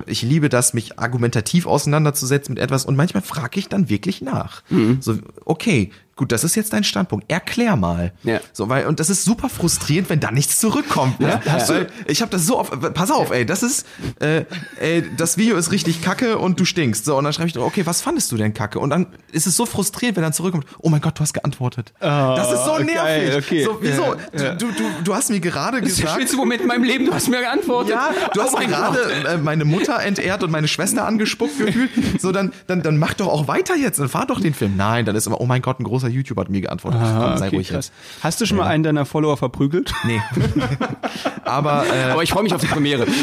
[0.06, 4.62] Ich liebe das, mich argumentativ auseinanderzusetzen mit etwas und manchmal frage ich dann wirklich nach.
[4.70, 4.98] Mhm.
[5.00, 7.30] So, okay, gut, das ist jetzt dein Standpunkt.
[7.30, 8.12] Erklär mal.
[8.24, 8.40] Ja.
[8.52, 11.18] So, weil, und das ist super frustrierend, wenn da nichts zurückkommt.
[11.18, 11.40] Ne?
[11.46, 13.86] Ja, weil ich habe das so oft, pass auf, ey, das ist,
[14.20, 14.44] äh,
[14.78, 17.06] ey, das Video ist richtig kacke und du stinkst.
[17.06, 18.78] So, und dann schreibe ich, okay, was fandest du denn kacke?
[18.78, 21.94] Und dann ist es so frustrierend, wenn dann zurückkommt, oh mein Gott, du hast geantwortet.
[22.00, 23.36] Oh, das ist so nervig.
[23.36, 23.64] Okay.
[23.64, 24.14] So, wieso?
[24.36, 25.90] Ja, du, du, du hast mir gerade gesagt.
[25.90, 27.92] Das ist der schönste Moment in meinem Leben, du hast mir geantwortet.
[27.92, 31.90] Ja, du hast oh mir gerade äh, meine Mutter entehrt und meine Schwester angespuckt gefühlt.
[32.20, 34.76] So, dann, dann, dann mach doch auch weiter jetzt, dann fahr doch den Film.
[34.76, 37.00] Nein, dann ist immer, oh mein Gott, ein großer YouTube hat mir geantwortet.
[37.02, 37.92] Ah, Komm, sei okay, ruhig krass.
[37.94, 38.22] jetzt.
[38.24, 39.92] Hast du schon mal einen deiner Follower verprügelt?
[40.04, 40.20] Nee.
[41.44, 43.06] Aber äh, Aber ich freue mich auf die Premiere.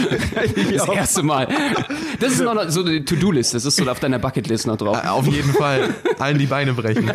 [0.73, 1.47] Das erste Mal.
[2.19, 3.53] Das ist noch so eine To-Do-List.
[3.53, 4.97] Das ist so auf deiner Bucketlist noch drauf.
[5.03, 7.11] äh, auf jeden Fall allen die Beine brechen.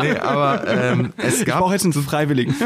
[0.00, 2.54] Nee, aber ähm, es Ich gab brauche jetzt einen Freiwilligen.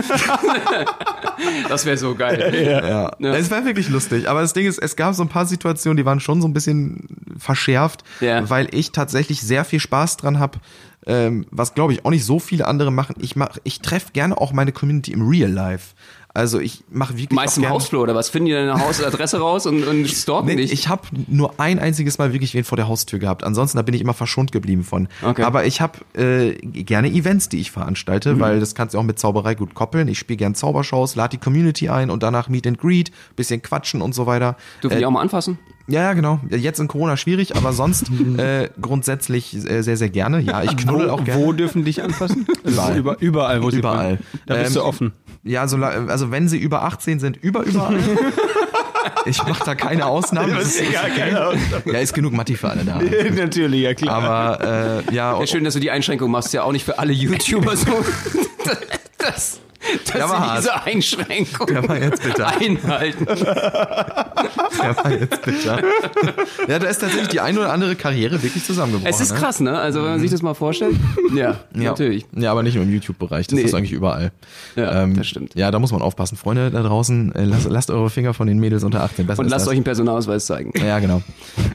[1.69, 2.55] Das wäre so geil.
[2.83, 3.11] Ja.
[3.33, 4.29] Es war wirklich lustig.
[4.29, 6.53] Aber das Ding ist, es gab so ein paar Situationen, die waren schon so ein
[6.53, 8.49] bisschen verschärft, Ja.
[8.49, 10.59] weil ich tatsächlich sehr viel Spaß dran habe,
[11.07, 13.17] ähm, was glaube ich auch nicht so viele andere machen.
[13.21, 15.95] Ich mach, ich treffe gerne auch meine Community im Real Life.
[16.35, 18.29] Also ich mache wirklich Meist auch im Hausflur oder was?
[18.29, 20.73] Finden die deine Hausadresse raus und, und stalken Nee, dich?
[20.73, 23.45] ich habe nur ein einziges Mal wirklich wen vor der Haustür gehabt.
[23.45, 25.07] Ansonsten da bin ich immer verschont geblieben von.
[25.23, 25.43] Okay.
[25.43, 25.47] Mhm.
[25.47, 29.19] Aber ich habe äh, gerne Events, die ich veranstalte, weil das kannst du auch mit
[29.21, 30.09] Zauberei gut koppeln.
[30.09, 34.03] Ich spiele gern Zaubershows, lade die Community ein und danach Meet and Greet, bisschen quatschen
[34.03, 34.57] und so weiter.
[34.83, 35.59] Dürfen äh, die auch mal anfassen?
[35.87, 36.41] Ja, ja, genau.
[36.51, 40.41] Jetzt in Corona schwierig, aber sonst äh, grundsätzlich äh, sehr, sehr gerne.
[40.41, 41.45] Ja, ich knuddel auch gerne.
[41.45, 42.47] Wo dürfen dich anfassen?
[42.65, 42.97] Überall.
[42.97, 44.19] Über, überall, wo sie Überall.
[44.47, 45.13] Da bist Ähm, du offen.
[45.45, 47.99] Ja, so, also wenn sie über 18 sind, über überall.
[49.27, 50.55] ich mache da keine Ausnahme.
[50.55, 52.99] Das ist, ja, ist genug Matti für alle da.
[53.37, 54.23] Natürlich, ja klar.
[54.23, 56.55] Aber äh, ja, Ja, schön, dass du die Einschränkung machst.
[56.55, 58.05] Ja, auch nicht für alle YouTuber so.
[59.19, 59.61] Das,
[60.05, 60.59] das Der war hart.
[60.59, 62.47] diese Einschränkung Der war jetzt bitter.
[62.49, 63.27] einhalten.
[64.83, 65.81] Der war jetzt bitter.
[66.69, 69.13] Ja, da ist tatsächlich die ein oder andere Karriere wirklich zusammengebrochen.
[69.13, 69.39] Es ist ne?
[69.39, 69.79] krass, ne?
[69.79, 70.97] Also, wenn man sich das mal vorstellt.
[71.35, 71.91] Ja, Ja.
[71.91, 72.27] natürlich.
[72.37, 73.63] Ja, aber nicht nur im YouTube-Bereich, das Nee.
[73.63, 74.31] ist eigentlich überall.
[74.77, 75.55] Ähm, Ja, das stimmt.
[75.55, 76.37] Ja, da muss man aufpassen.
[76.37, 79.27] Freunde da draußen, äh, lasst, lasst eure Finger von den Mädels unter 18.
[79.27, 80.73] Besser Und lasst euch einen Personalausweis zeigen.
[80.85, 81.23] Ja, genau.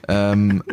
[0.08, 0.64] ähm,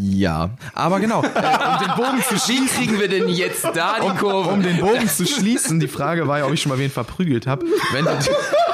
[0.00, 1.22] ja, aber genau.
[1.38, 4.50] Äh, um den Bogen zu Wie kriegen wir denn jetzt da die Kurve?
[4.50, 7.46] um den Bogen zu schließen, die Frage war ja, ob ich schon mal wen verprügelt
[7.46, 7.66] habe.
[7.92, 8.04] Wenn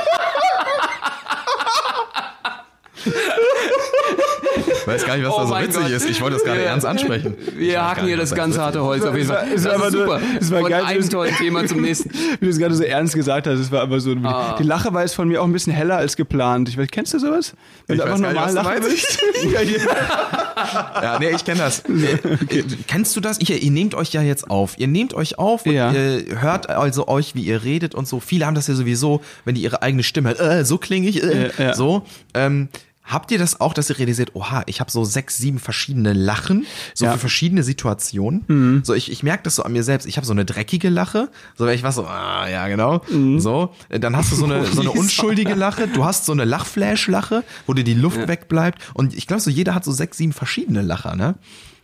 [4.86, 5.90] Ich weiß gar nicht, was Oh da so witzig Gott.
[5.90, 6.10] ist.
[6.10, 6.66] Ich wollte das gerade Ja.
[6.66, 7.34] ernst ansprechen.
[7.56, 8.84] Wir hacken hier das da ganz harte ist.
[8.84, 9.46] Holz auf jeden Fall.
[9.54, 10.20] Es Das war aber ist super.
[10.40, 12.10] es war Von geil, einem tollen Thema zum nächsten.
[12.40, 14.14] Wie du es gerade so ernst gesagt hast, es war aber so.
[14.24, 14.56] Ah.
[14.58, 16.68] Die Lache war jetzt von mir auch ein bisschen heller als geplant.
[16.68, 17.54] Ich weiß, kennst du sowas?
[17.86, 19.18] Wenn Ich du weiß einfach gar nicht, normal lachen willst.
[19.52, 21.02] ja, ja.
[21.02, 21.80] Ja, nee, ich kenne das.
[21.80, 23.38] Äh, Kennst du das?
[23.40, 24.78] Ich, ihr nehmt euch ja jetzt auf.
[24.78, 25.92] Ihr nehmt euch auf und Ja.
[25.92, 28.20] ihr hört also euch, wie ihr redet und so.
[28.20, 31.22] Viele haben das ja sowieso, wenn die ihre eigene Stimme hört, äh, so klinge ich,
[31.22, 31.74] äh, Ja, ja.
[31.74, 32.02] so.
[32.34, 32.68] Ähm,
[33.04, 36.66] Habt ihr das auch, dass ihr realisiert, oha, ich habe so sechs, sieben verschiedene Lachen,
[36.94, 37.12] so Ja.
[37.12, 38.82] für verschiedene Situationen?
[38.84, 40.06] So, ich, ich merke das so an mir selbst.
[40.06, 43.02] Ich habe so eine dreckige Lache, so wenn ich was so, ah, ja, genau,
[43.38, 43.74] so.
[43.90, 47.44] Äh, Dann hast du so eine, so eine unschuldige Lache, du hast so eine Lachflash-Lache,
[47.66, 48.78] wo dir die Luft wegbleibt.
[48.94, 51.34] Und ich glaube, so jeder hat so sechs, sieben verschiedene Lacher, ne?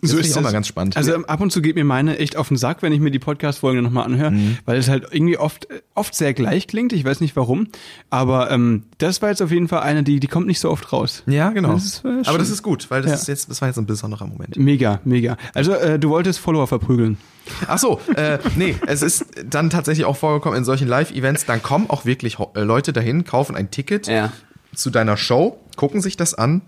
[0.02, 0.96] Das So ist ich auch mal ganz spannend.
[0.96, 3.10] Also ähm, ab und zu geht mir meine echt auf den Sack, wenn ich mir
[3.10, 4.58] die Podcast-Folgen nochmal anhöre, Mhm.
[4.64, 6.92] weil es halt irgendwie oft, oft sehr gleich klingt.
[6.92, 7.68] Ich weiß nicht warum.
[8.08, 10.92] Aber ähm, das war jetzt auf jeden Fall eine, die, die kommt nicht so oft
[10.92, 11.22] raus.
[11.26, 11.74] Ja, genau.
[11.74, 13.16] Das ist, äh, Aber das ist gut, weil das Ja.
[13.18, 14.56] ist jetzt, das war jetzt ein besonderer Moment.
[14.56, 15.36] Mega, mega.
[15.54, 17.18] Also äh, du wolltest Follower verprügeln.
[17.66, 21.90] Ach so, äh, nee, es ist dann tatsächlich auch vorgekommen in solchen Live-Events, dann kommen
[21.90, 24.32] auch wirklich äh, Leute dahin, kaufen ein Ticket Ja.
[24.74, 26.62] zu deiner Show, gucken sich das an,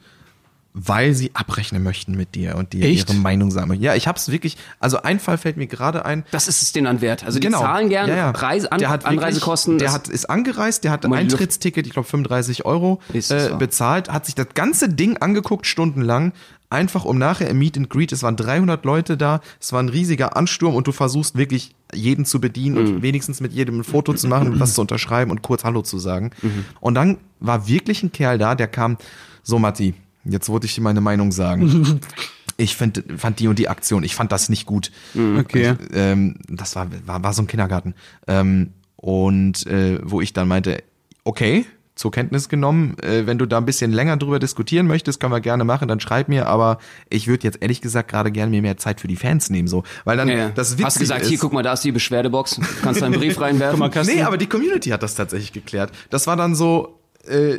[0.75, 3.11] weil sie abrechnen möchten mit dir und dir Echt?
[3.11, 3.81] ihre Meinung sammeln.
[3.83, 6.25] Ja, ich hab's wirklich, also ein Fall fällt mir gerade ein.
[6.31, 7.25] Das ist es denen an Wert.
[7.25, 7.61] Also die Genau.
[7.61, 8.31] zahlen gern Ja, ja.
[8.31, 9.75] Reise, an, der hat Anreisekosten.
[9.75, 14.09] Wirklich, der hat, ist angereist, der hat ein Eintrittsticket, ich glaube 35 Euro, äh, bezahlt,
[14.11, 16.33] hat sich das ganze Ding angeguckt, stundenlang,
[16.71, 19.91] einfach um nachher im Meet and Greet, es waren 300 Leute da, es war ein
[19.91, 22.95] riesiger Ansturm und du versuchst wirklich jeden zu bedienen Mhm.
[22.97, 25.83] und wenigstens mit jedem ein Foto zu machen und was zu unterschreiben und kurz Hallo
[25.83, 26.31] zu sagen.
[26.41, 26.65] Mhm.
[26.81, 28.97] Und dann war wirklich ein Kerl da, der kam,
[29.43, 29.93] so Matti,
[30.25, 32.01] jetzt wollte ich dir meine Meinung sagen.
[32.59, 34.93] Ich find, fand die und die Aktion, ich fand das nicht gut.
[35.17, 35.75] Okay.
[35.81, 37.95] Ich, ähm, das war, war, war so ein Kindergarten.
[38.29, 40.83] Ähm, und äh, wo ich dann meinte,
[41.25, 45.33] okay, zur Kenntnis genommen, äh, wenn du da ein bisschen länger drüber diskutieren möchtest, können
[45.33, 46.79] wir gerne machen, dann schreib mir, aber
[47.11, 49.83] ich würde jetzt ehrlich gesagt gerade gerne mir mehr Zeit für die Fans nehmen, so.
[50.05, 50.49] Weil dann Ja, ja.
[50.51, 52.61] das Witzige Hast gesagt, ist, hier, guck mal, da ist die Beschwerdebox.
[52.83, 53.79] Kannst du einen Brief reinwerfen.
[53.79, 53.91] Mal.
[54.05, 55.93] Nee, aber die Community hat das tatsächlich geklärt.
[56.11, 57.59] Das war dann so, äh,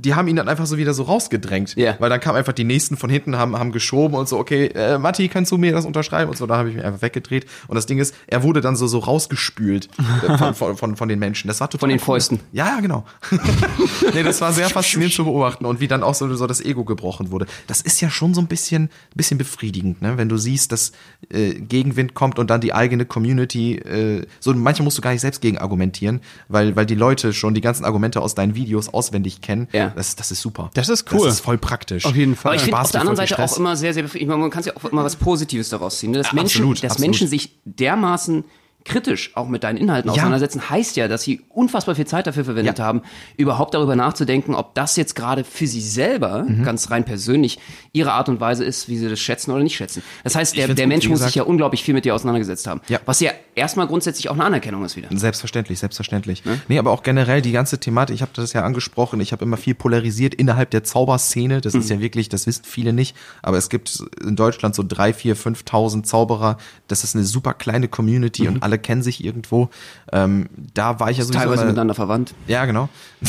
[0.00, 1.74] die haben ihn dann einfach so wieder so rausgedrängt.
[1.76, 1.96] Ja.
[1.98, 4.96] Weil dann kamen einfach die nächsten von hinten, haben, haben geschoben und so, okay, äh,
[4.98, 6.30] Matti, kannst du mir das unterschreiben?
[6.30, 7.46] Und so, da habe ich mich einfach weggedreht.
[7.66, 11.08] Und das Ding ist, er wurde dann so, so rausgespült äh, von, von, von, von
[11.08, 11.48] den Menschen.
[11.48, 11.98] Das war total Von den.
[11.98, 12.40] Fäusten.
[12.52, 13.04] Ja, ja, genau.
[14.14, 16.84] nee, das war sehr faszinierend zu beobachten und wie dann auch so, so das Ego
[16.84, 17.46] gebrochen wurde.
[17.66, 20.16] Das ist ja schon so ein bisschen, bisschen befriedigend, ne?
[20.16, 20.92] wenn du siehst, dass
[21.28, 25.20] äh, Gegenwind kommt und dann die eigene Community, äh, so manchmal musst du gar nicht
[25.20, 29.40] selbst gegen argumentieren, weil, weil die Leute schon die ganzen Argumente aus deinen Videos auswendig
[29.40, 29.66] kennen.
[29.72, 29.87] Ja.
[29.96, 30.70] Das, das ist super.
[30.74, 31.24] Das ist cool.
[31.26, 32.04] Das ist voll praktisch.
[32.04, 32.50] Auf jeden Fall.
[32.50, 34.38] Aber ich finde Spaß auf der anderen Seite auch immer sehr, sehr befriedigend.
[34.38, 36.10] Man kann sich auch immer was Positives daraus ziehen.
[36.12, 36.18] ne?
[36.18, 37.00] Dass, Ja, Menschen, absolut, dass absolut.
[37.10, 38.44] Menschen sich dermaßen
[38.84, 40.12] kritisch auch mit deinen Inhalten Ja.
[40.14, 42.84] auseinandersetzen, heißt ja, dass sie unfassbar viel Zeit dafür verwendet Ja.
[42.86, 43.02] haben,
[43.36, 46.62] überhaupt darüber nachzudenken, ob das jetzt gerade für sie selber, Mhm.
[46.64, 47.58] ganz rein persönlich,
[47.92, 50.02] ihre Art und Weise ist, wie sie das schätzen oder nicht schätzen.
[50.24, 52.80] Das heißt, der, der Mensch muss sich ja unglaublich viel mit dir auseinandergesetzt haben.
[52.88, 52.98] Ja.
[53.04, 55.08] Was ja erstmal grundsätzlich auch eine Anerkennung ist wieder.
[55.12, 56.42] Selbstverständlich, selbstverständlich.
[56.68, 59.56] Nee, aber auch generell die ganze Thematik, ich habe das ja angesprochen, ich habe immer
[59.56, 61.60] viel polarisiert innerhalb der Zauberszene.
[61.60, 65.12] Das ist ja wirklich, das wissen viele nicht, aber es gibt in Deutschland so drei,
[65.12, 66.56] vier, 5.000 Zauberer.
[66.86, 69.68] Das ist eine super kleine Community und alle kennen sich irgendwo.
[70.12, 72.34] Ähm, da war ich ja sowieso Teilweise immer- miteinander verwandt.
[72.46, 72.88] Ja, genau.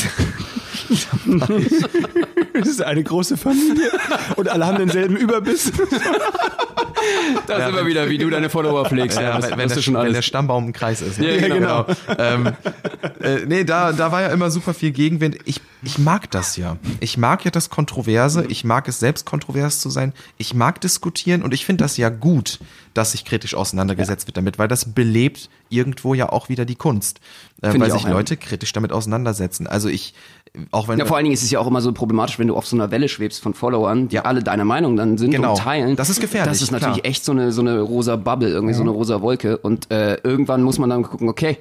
[2.54, 3.90] Das ist eine große Familie
[4.36, 5.72] und alle haben denselben Überbiss.
[7.46, 9.18] Da sind wir wieder, wie du deine Follower pflegst.
[9.18, 10.26] Ja, das wenn, wenn, weißt der, du schon wenn der alles.
[10.26, 11.18] Stammbaum im Kreis ist.
[11.18, 11.40] ne?
[11.40, 11.86] Ja, genau.
[12.18, 12.52] ähm,
[13.20, 15.38] äh, nee, da, da war ja immer super viel Gegenwind.
[15.44, 16.76] Ich, ich mag das ja.
[17.00, 18.44] Ich mag ja das Kontroverse.
[18.48, 20.12] Ich mag es selbst kontrovers zu sein.
[20.36, 22.60] Ich mag diskutieren und ich finde das ja gut,
[22.94, 27.20] dass sich kritisch auseinandergesetzt wird damit, weil das belebt irgendwo ja auch wieder die Kunst,
[27.62, 28.10] äh, weil ich sich ja.
[28.10, 29.66] Leute kritisch damit auseinandersetzen.
[29.66, 30.14] Also ich,
[30.72, 32.56] auch wenn Ja, vor allen Dingen ist es ja auch immer so problematisch, wenn du
[32.56, 34.22] auf so einer Welle schwebst von Followern, die Ja.
[34.22, 35.52] alle deiner Meinung dann sind Genau.
[35.52, 35.96] und teilen.
[35.96, 37.06] Das ist gefährlich, Das ist natürlich klar.
[37.10, 39.58] echt so eine, so eine rosa Bubble, irgendwie so eine rosa Wolke.
[39.58, 41.58] Und äh, irgendwann muss man dann gucken, okay,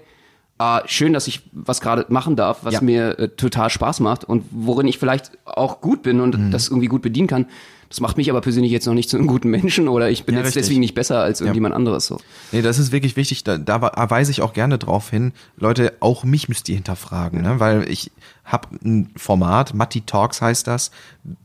[0.58, 2.82] ah, schön, dass ich was gerade machen darf, was Ja.
[2.82, 6.52] mir äh, total Spaß macht und worin ich vielleicht auch gut bin und Mhm.
[6.52, 7.45] das irgendwie gut bedienen kann.
[7.88, 10.36] Das macht mich aber persönlich jetzt noch nicht zu einem guten Menschen oder ich bin
[10.36, 10.63] Ja, jetzt richtig.
[10.63, 12.06] deswegen nicht besser als irgendjemand anderes.
[12.06, 12.19] So.
[12.52, 13.43] Nee, das ist wirklich wichtig.
[13.43, 15.32] Da, da weise ich auch gerne drauf hin.
[15.58, 17.60] Leute, auch mich müsst ihr hinterfragen, ne?
[17.60, 18.12] weil ich
[18.50, 20.92] habe ein Format, Matti Talks heißt das.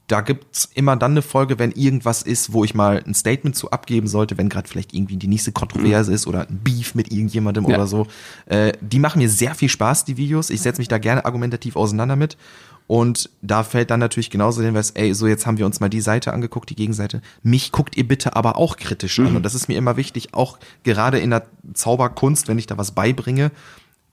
[0.06, 3.70] Da gibt's immer dann eine Folge, wenn irgendwas ist, wo ich mal ein Statement zu
[3.70, 7.66] abgeben sollte, wenn gerade vielleicht irgendwie die nächste Kontroverse ist oder ein Beef mit irgendjemandem
[7.68, 7.76] Ja.
[7.76, 8.06] oder so.
[8.46, 10.50] Äh, die machen mir sehr viel Spaß, die Videos.
[10.50, 12.36] Ich setze mich da gerne argumentativ auseinander mit.
[12.86, 15.88] Und da fällt dann natürlich genauso den Hinweis, ey, so jetzt haben wir uns mal
[15.88, 17.22] die Seite angeguckt, die Gegenseite.
[17.42, 19.36] Mich guckt ihr bitte aber auch kritisch an.
[19.36, 22.90] Und das ist mir immer wichtig, auch gerade in der Zauberkunst, wenn ich da was
[22.92, 23.50] beibringe.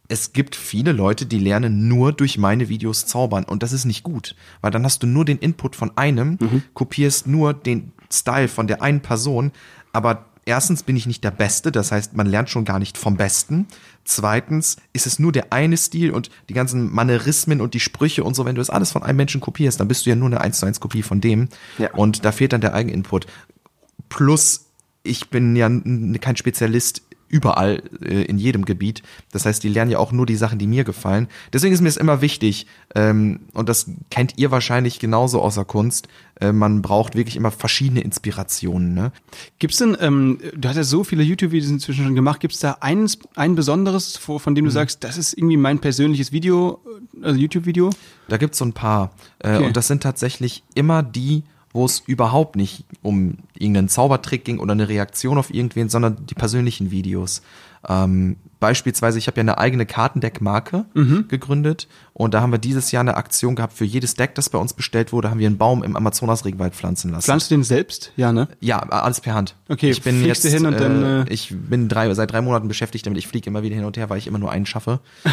[0.07, 3.45] Es gibt viele Leute, die lernen nur durch meine Videos zaubern.
[3.45, 4.35] Und das ist nicht gut.
[4.59, 6.37] Weil dann hast du nur den Input von einem,
[6.73, 9.51] kopierst nur den Style von der einen Person.
[9.93, 13.15] Aber erstens bin ich nicht der Beste, das heißt, man lernt schon gar nicht vom
[13.15, 13.67] Besten.
[14.03, 18.35] Zweitens ist es nur der eine Stil und die ganzen Manierismen und die Sprüche und
[18.35, 20.41] so, wenn du das alles von einem Menschen kopierst, dann bist du ja nur eine
[20.41, 21.49] 1 zu 1 Kopie von dem.
[21.77, 21.93] Ja.
[21.93, 23.27] Und da fehlt dann der Eigeninput.
[24.09, 24.67] Plus,
[25.03, 25.69] ich bin ja
[26.19, 29.01] kein Spezialist überall äh, in jedem Gebiet.
[29.31, 31.27] Das heißt, die lernen ja auch nur die Sachen, die mir gefallen.
[31.53, 36.07] Deswegen ist mir es immer wichtig, ähm, und das kennt ihr wahrscheinlich genauso außer Kunst,
[36.39, 38.93] äh, man braucht wirklich immer verschiedene Inspirationen.
[38.93, 39.11] Ne?
[39.59, 43.09] Gibt's denn, ähm, du hast ja so viele YouTube-Videos inzwischen schon gemacht, gibt's da ein,
[43.35, 46.79] ein besonderes, von dem du sagst, das ist irgendwie mein persönliches Video,
[47.21, 47.91] also YouTube-Video?
[48.27, 49.11] Da gibt's so ein paar.
[49.39, 49.67] Äh, Okay.
[49.67, 54.73] Und das sind tatsächlich immer die, wo es überhaupt nicht um irgendeinen Zaubertrick ging oder
[54.73, 57.41] eine Reaktion auf irgendwen, sondern die persönlichen Videos.
[57.87, 60.85] Ähm, beispielsweise, ich habe ja eine eigene Kartendeck-Marke
[61.27, 64.57] gegründet und da haben wir dieses Jahr eine Aktion gehabt für jedes Deck, das bei
[64.59, 67.23] uns bestellt wurde, haben wir einen Baum im Amazonas-Regenwald pflanzen lassen.
[67.25, 68.13] Pflanzt du den selbst?
[68.15, 68.47] Ja, ne?
[68.61, 69.55] Ja, alles per Hand.
[69.67, 72.31] Okay, ich bin fliegst jetzt, du hin und dann, äh, äh, ich bin drei, seit
[72.31, 73.17] drei Monaten beschäftigt damit.
[73.19, 74.99] Ich fliege immer wieder hin und her, weil ich immer nur einen schaffe.
[75.25, 75.29] äh,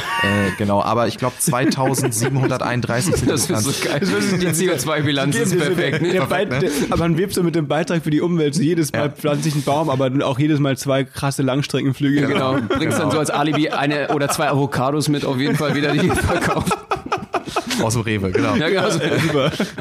[0.57, 4.01] genau, aber ich glaube 2731 sind Das ist so geil.
[4.01, 6.03] Die CO2-Bilanz ist perfekt.
[6.03, 6.13] Ne?
[6.13, 8.55] Der Beit- der, aber dann wirbst du mit dem Beitrag für die Umwelt.
[8.55, 9.09] So jedes Mal Ja.
[9.11, 12.27] pflanze ich einen Baum, aber auch jedes Mal zwei krasse Langstreckenflüge.
[12.27, 15.93] Genau, bringst dann so als Alibi eine oder zwei Avocados mit, auf jeden Fall wieder
[15.93, 16.77] die verkauft.
[17.83, 18.55] Aus dem Rewe, genau.
[18.57, 18.91] Ja, genau.
[18.91, 19.01] so.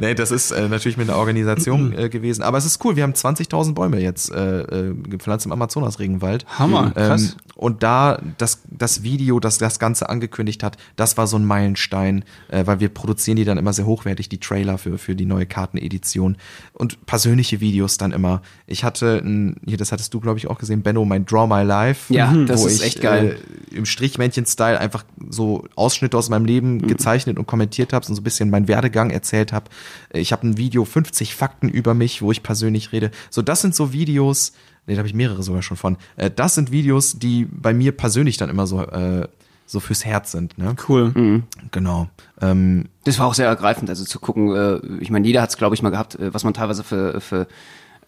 [0.02, 2.44] Nee, das ist äh, natürlich mit einer Organisation äh, gewesen.
[2.44, 6.46] Aber es ist cool, wir haben 20.000 Bäume jetzt äh, äh, gepflanzt im Amazonas-Regenwald.
[6.60, 7.24] Hammer, krass.
[7.24, 11.46] Ähm, und da das, das Video, das das Ganze angekündigt hat, das war so ein
[11.46, 15.26] Meilenstein, äh, weil wir produzieren die dann immer sehr hochwertig, die Trailer für, für die
[15.26, 16.38] neue Kartenedition.
[16.74, 18.42] Und persönliche Videos dann immer.
[18.68, 21.64] Ich hatte, ein, hier, das hattest du, glaube ich, auch gesehen, Benno, mein Draw My
[21.64, 22.14] Life.
[22.14, 23.38] Ja, das wo ist ich, echt geil.
[23.72, 26.88] Äh, im Strichmännchen-Style einfach so Ausschnitte aus meinem Leben Mhm.
[26.88, 29.66] gezeichnet und kommentiert habe und so ein bisschen meinen Werdegang erzählt habe.
[30.14, 33.12] Ich habe ein Video 50 Fakten über mich, wo ich persönlich rede.
[33.30, 34.54] So, das sind so Videos,
[34.86, 35.98] nee, da habe ich mehrere sogar schon von.
[36.16, 39.28] Äh, Das sind Videos, die bei mir persönlich dann immer so äh,
[39.70, 40.58] so fürs Herz sind.
[40.58, 40.76] Ne?
[40.88, 41.12] Cool.
[41.14, 41.44] Mhm.
[41.72, 42.08] Genau.
[42.42, 45.58] Ähm, Das war auch sehr ergreifend, also zu gucken, äh, ich meine, jeder hat es,
[45.58, 47.48] glaube ich, mal gehabt, äh, was man teilweise für, für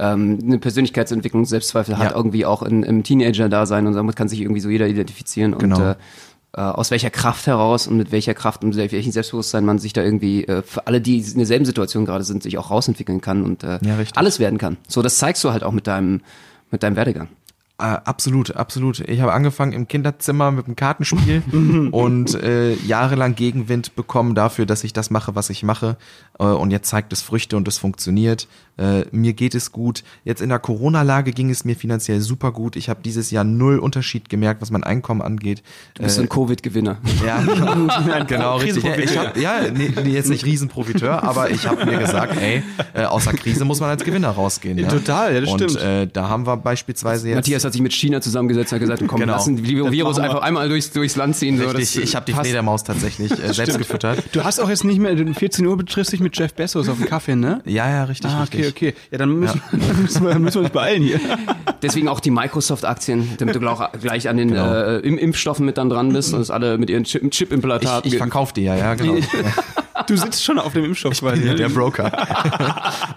[0.01, 2.15] ähm, eine Persönlichkeitsentwicklung, Selbstzweifel hat, Ja.
[2.15, 5.81] irgendwie auch in, im Teenager-Dasein und damit kann sich irgendwie so jeder identifizieren und Genau.
[5.81, 5.95] äh,
[6.53, 9.93] äh, aus welcher Kraft heraus und mit welcher Kraft und mit welchem Selbstbewusstsein man sich
[9.93, 13.43] da irgendwie äh, für alle, die in derselben Situation gerade sind, sich auch rausentwickeln kann
[13.43, 14.77] und äh, Ja, alles werden kann.
[14.87, 16.21] So, das zeigst du halt auch mit deinem,
[16.71, 17.27] mit deinem Werdegang.
[17.79, 18.99] Äh, absolut, absolut.
[19.07, 21.43] Ich habe angefangen im Kinderzimmer mit dem Kartenspiel
[21.91, 25.95] und äh, jahrelang Gegenwind bekommen dafür, dass ich das mache, was ich mache.
[26.39, 28.47] Äh, und jetzt zeigt es Früchte und es funktioniert.
[28.77, 30.03] Äh, mir geht es gut.
[30.23, 32.77] Jetzt in der Corona-Lage ging es mir finanziell super gut.
[32.77, 35.61] Ich habe dieses Jahr null Unterschied gemerkt, was mein Einkommen angeht.
[35.95, 36.97] Du bist ein Covid-Gewinner.
[37.25, 37.41] Ja,
[38.27, 38.83] genau, richtig.
[38.85, 42.63] Ja, ich hab, ja nee, nee, jetzt nicht Riesenprofiteur, aber ich habe mir gesagt, ey,
[42.93, 44.77] äh, aus der Krise muss man als Gewinner rausgehen.
[44.77, 44.87] Ja?
[44.87, 45.83] Total, ja, das Und stimmt.
[45.83, 47.35] äh, da haben wir beispielsweise jetzt.
[47.35, 49.33] Matthias hat sich mit China zusammengesetzt und hat gesagt, komm, Genau.
[49.33, 51.57] lassen die Virus einfach einmal durchs, durchs Land ziehen.
[51.57, 52.33] So, Richtig, das ich habe die.
[52.39, 54.23] Fledermaus tatsächlich äh, selbst gefüttert.
[54.31, 56.97] Du hast auch jetzt nicht mehr, du 14 Uhr betriffst dich mit Jeff Bezos auf
[56.97, 57.61] dem Kaffee, ne?
[57.65, 58.67] Ja, ja, richtig, Ah, richtig.
[58.67, 58.93] okay, okay.
[59.11, 61.19] Ja, dann müssen, dann müssen, wir, müssen wir uns beeilen hier.
[61.81, 64.73] Deswegen auch die Microsoft-Aktien, damit du gleich, gleich an den Genau.
[64.73, 68.13] äh, Im Impfstoffen mit dann dran bist und es alle mit ihren Chip- Chip-Implantaten Ich,
[68.13, 69.15] ich verkaufe die ja, ja, genau.
[70.07, 71.45] Du sitzt schon auf dem Impfstoff quasi.
[71.45, 72.11] Ja, der Broker.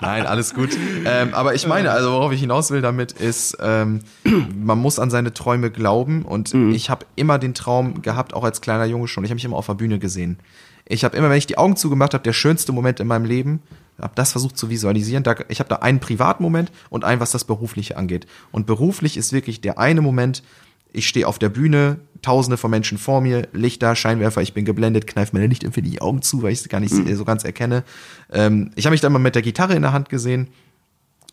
[0.01, 0.70] Nein, alles gut.
[1.07, 4.01] Ähm, aber ich meine, also worauf ich hinaus will damit ist, ähm,
[4.57, 8.61] man muss an seine Träume glauben und ich habe immer den Traum gehabt, auch als
[8.61, 9.25] kleiner Junge schon.
[9.25, 10.38] Ich habe mich immer auf der Bühne gesehen.
[10.87, 13.62] Ich habe immer, wenn ich die Augen zugemacht habe, der schönste Moment in meinem Leben,
[14.01, 15.23] habe das versucht zu visualisieren.
[15.23, 18.27] Da, ich habe da einen Privatmoment und einen, was das Berufliche angeht.
[18.51, 20.42] Und beruflich ist wirklich der eine Moment,
[20.92, 25.07] ich stehe auf der Bühne, tausende von Menschen vor mir, Lichter, Scheinwerfer, ich bin geblendet,
[25.07, 27.85] kneife meine Lichtempfindung die Augen zu, weil ich es gar nicht so ganz erkenne.
[28.31, 30.49] Ähm, ich habe mich dann mal mit der Gitarre in der Hand gesehen,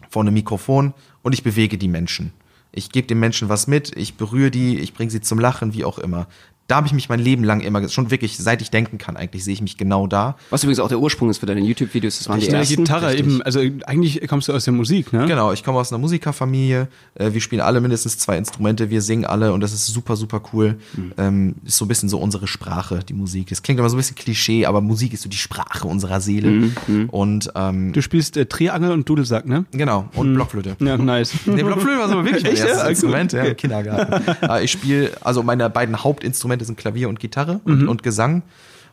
[0.09, 2.31] vor einem Mikrofon und ich bewege die Menschen.
[2.71, 5.85] Ich gebe den Menschen was mit, ich berühre die, ich bringe sie zum Lachen, wie
[5.85, 6.27] auch immer.
[6.69, 9.43] Da habe ich mich mein Leben lang immer, schon wirklich, seit ich denken kann, eigentlich
[9.43, 10.37] sehe ich mich genau da.
[10.51, 12.75] Was übrigens auch der Ursprung ist für deine YouTube-Videos, das waren die Eine ersten.
[12.77, 13.25] Gitarre richtig.
[13.25, 15.25] eben, also eigentlich kommst du aus der Musik, ne?
[15.25, 16.87] Genau, ich komme aus einer Musikerfamilie.
[17.15, 20.41] Äh, wir spielen alle mindestens zwei Instrumente, wir singen alle und das ist super, super
[20.53, 20.77] cool.
[21.17, 23.49] Ähm, ist so ein bisschen so unsere Sprache, die Musik.
[23.49, 26.69] Das klingt immer so ein bisschen Klischee, aber Musik ist so die Sprache unserer Seele.
[27.09, 29.65] Und ähm, Du spielst äh, Triangel und Dudelsack, ne?
[29.71, 30.75] genau, und Blockflöte.
[30.79, 31.33] Ja, nice.
[31.47, 32.87] Der Blockflöte war so wirklich mein erstes Ah.
[32.89, 34.23] Instrument ja, im Kindergarten.
[34.41, 38.43] Aber ich spiele, also meine beiden Hauptinstrumente sind Klavier und Gitarre und, und Gesang.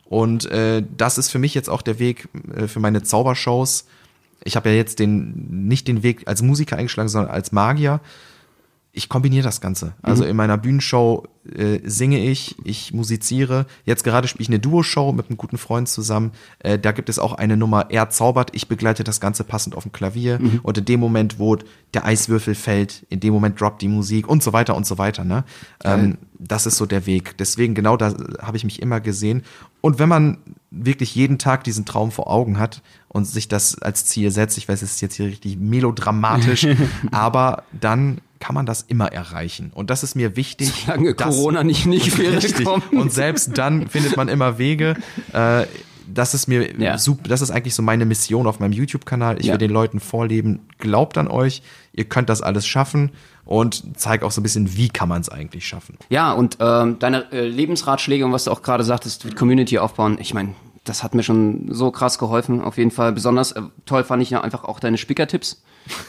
[0.05, 3.85] Und äh, das ist für mich jetzt auch der Weg äh, für meine Zaubershows.
[4.43, 7.99] Ich habe ja jetzt den nicht den Weg als Musiker eingeschlagen, sondern als Magier.
[8.97, 9.93] Ich kombiniere das Ganze.
[10.01, 11.23] Also in meiner Bühnenshow
[11.55, 13.67] äh, singe ich, ich musiziere.
[13.85, 16.31] Jetzt gerade spiele ich eine Duo-Show mit einem guten Freund zusammen.
[16.57, 19.83] Äh, da gibt es auch eine Nummer, er zaubert, ich begleite das Ganze passend auf
[19.83, 20.39] dem Klavier.
[20.63, 21.57] Und in dem Moment, wo
[21.93, 25.23] der Eiswürfel fällt, in dem Moment droppt die Musik und so weiter und so weiter.
[25.23, 25.43] Ne?
[25.83, 27.37] Ähm, das ist so der Weg.
[27.37, 29.43] Deswegen genau da habe ich mich immer gesehen.
[29.81, 30.39] Und wenn man
[30.71, 34.67] wirklich jeden Tag diesen Traum vor Augen hat und sich das als Ziel setzt, ich
[34.67, 36.67] weiß, es ist jetzt hier richtig melodramatisch,
[37.11, 39.71] aber dann kann man das immer erreichen.
[39.73, 40.71] Und das ist mir wichtig.
[40.85, 42.65] Solange dass- Corona nicht, nicht Richtig.
[42.65, 42.91] kommt.
[42.93, 44.95] Und selbst dann findet man immer Wege.
[45.33, 45.65] Äh,
[46.13, 46.97] das ist mir Ja.
[46.97, 49.39] super, das ist eigentlich so meine Mission auf meinem YouTube-Kanal.
[49.39, 49.53] Ich Ja.
[49.53, 51.61] will den Leuten vorleben, glaubt an euch,
[51.93, 53.11] ihr könnt das alles schaffen
[53.47, 55.97] und zeig auch so ein bisschen, wie kann man es eigentlich schaffen.
[56.09, 60.17] Ja, und ähm, deine äh, Lebensratschläge und was du auch gerade sagtest, mit Community aufbauen,
[60.19, 63.13] ich meine, das hat mir schon so krass geholfen, auf jeden Fall.
[63.13, 65.63] Besonders äh, toll fand ich ja einfach auch deine Spicker-Tipps.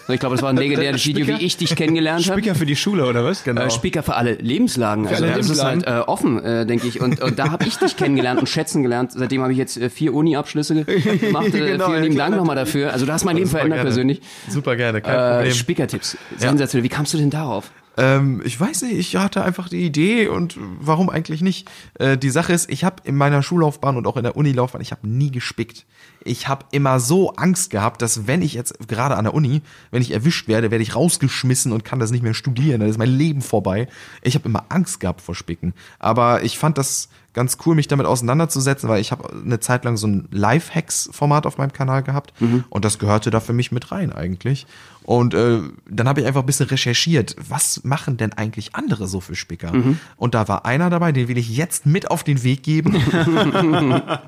[0.08, 2.40] Ich glaube, das war ein legendäres Video, wie ich dich kennengelernt habe.
[2.40, 3.44] Spicker für die Schule, oder was?
[3.44, 3.62] Genau.
[3.62, 5.06] Äh, Speaker für alle Lebenslagen.
[5.06, 5.80] Also alle das Lebenslagen.
[5.80, 7.00] ist halt äh, offen, äh, denke ich.
[7.00, 9.12] Und, und da habe ich dich kennengelernt und schätzen gelernt.
[9.12, 11.46] Seitdem habe ich jetzt äh, vier Uni-Abschlüsse ge- gemacht.
[11.48, 12.16] Äh, Genau, vielen ja, lieben.
[12.16, 12.92] Dank nochmal dafür.
[12.92, 13.88] Also du hast mein Leben verändert gerne.
[13.88, 14.20] persönlich.
[14.48, 15.54] Super gerne, kein Äh, Problem.
[15.54, 16.16] Speaker-Tipps.
[16.36, 16.84] Sensationell.
[16.84, 17.70] Wie kamst du denn darauf?
[17.98, 21.68] Ähm, ich weiß nicht, ich hatte einfach die Idee und warum eigentlich nicht?
[21.98, 24.92] Äh, die Sache ist, ich habe in meiner Schullaufbahn und auch in der Unilaufbahn, ich
[24.92, 25.84] habe nie gespickt.
[26.22, 30.00] Ich habe immer so Angst gehabt, dass wenn ich jetzt gerade an der Uni, wenn
[30.00, 33.10] ich erwischt werde, werde ich rausgeschmissen und kann das nicht mehr studieren, dann ist mein
[33.10, 33.88] Leben vorbei.
[34.22, 35.74] Ich habe immer Angst gehabt vor Spicken.
[35.98, 37.08] Aber ich fand das
[37.38, 41.56] ganz cool, mich damit auseinanderzusetzen, weil ich habe eine Zeit lang so ein Live-Hacks-Format auf
[41.56, 42.32] meinem Kanal gehabt
[42.68, 44.66] und das gehörte da für mich mit rein eigentlich.
[45.04, 49.20] Und äh, dann habe ich einfach ein bisschen recherchiert, was machen denn eigentlich andere so
[49.20, 49.72] für Spicker?
[50.16, 52.92] Und da war einer dabei, den will ich jetzt mit auf den Weg geben.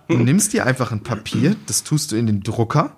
[0.06, 2.92] du nimmst dir einfach ein Papier, das tust du in den Drucker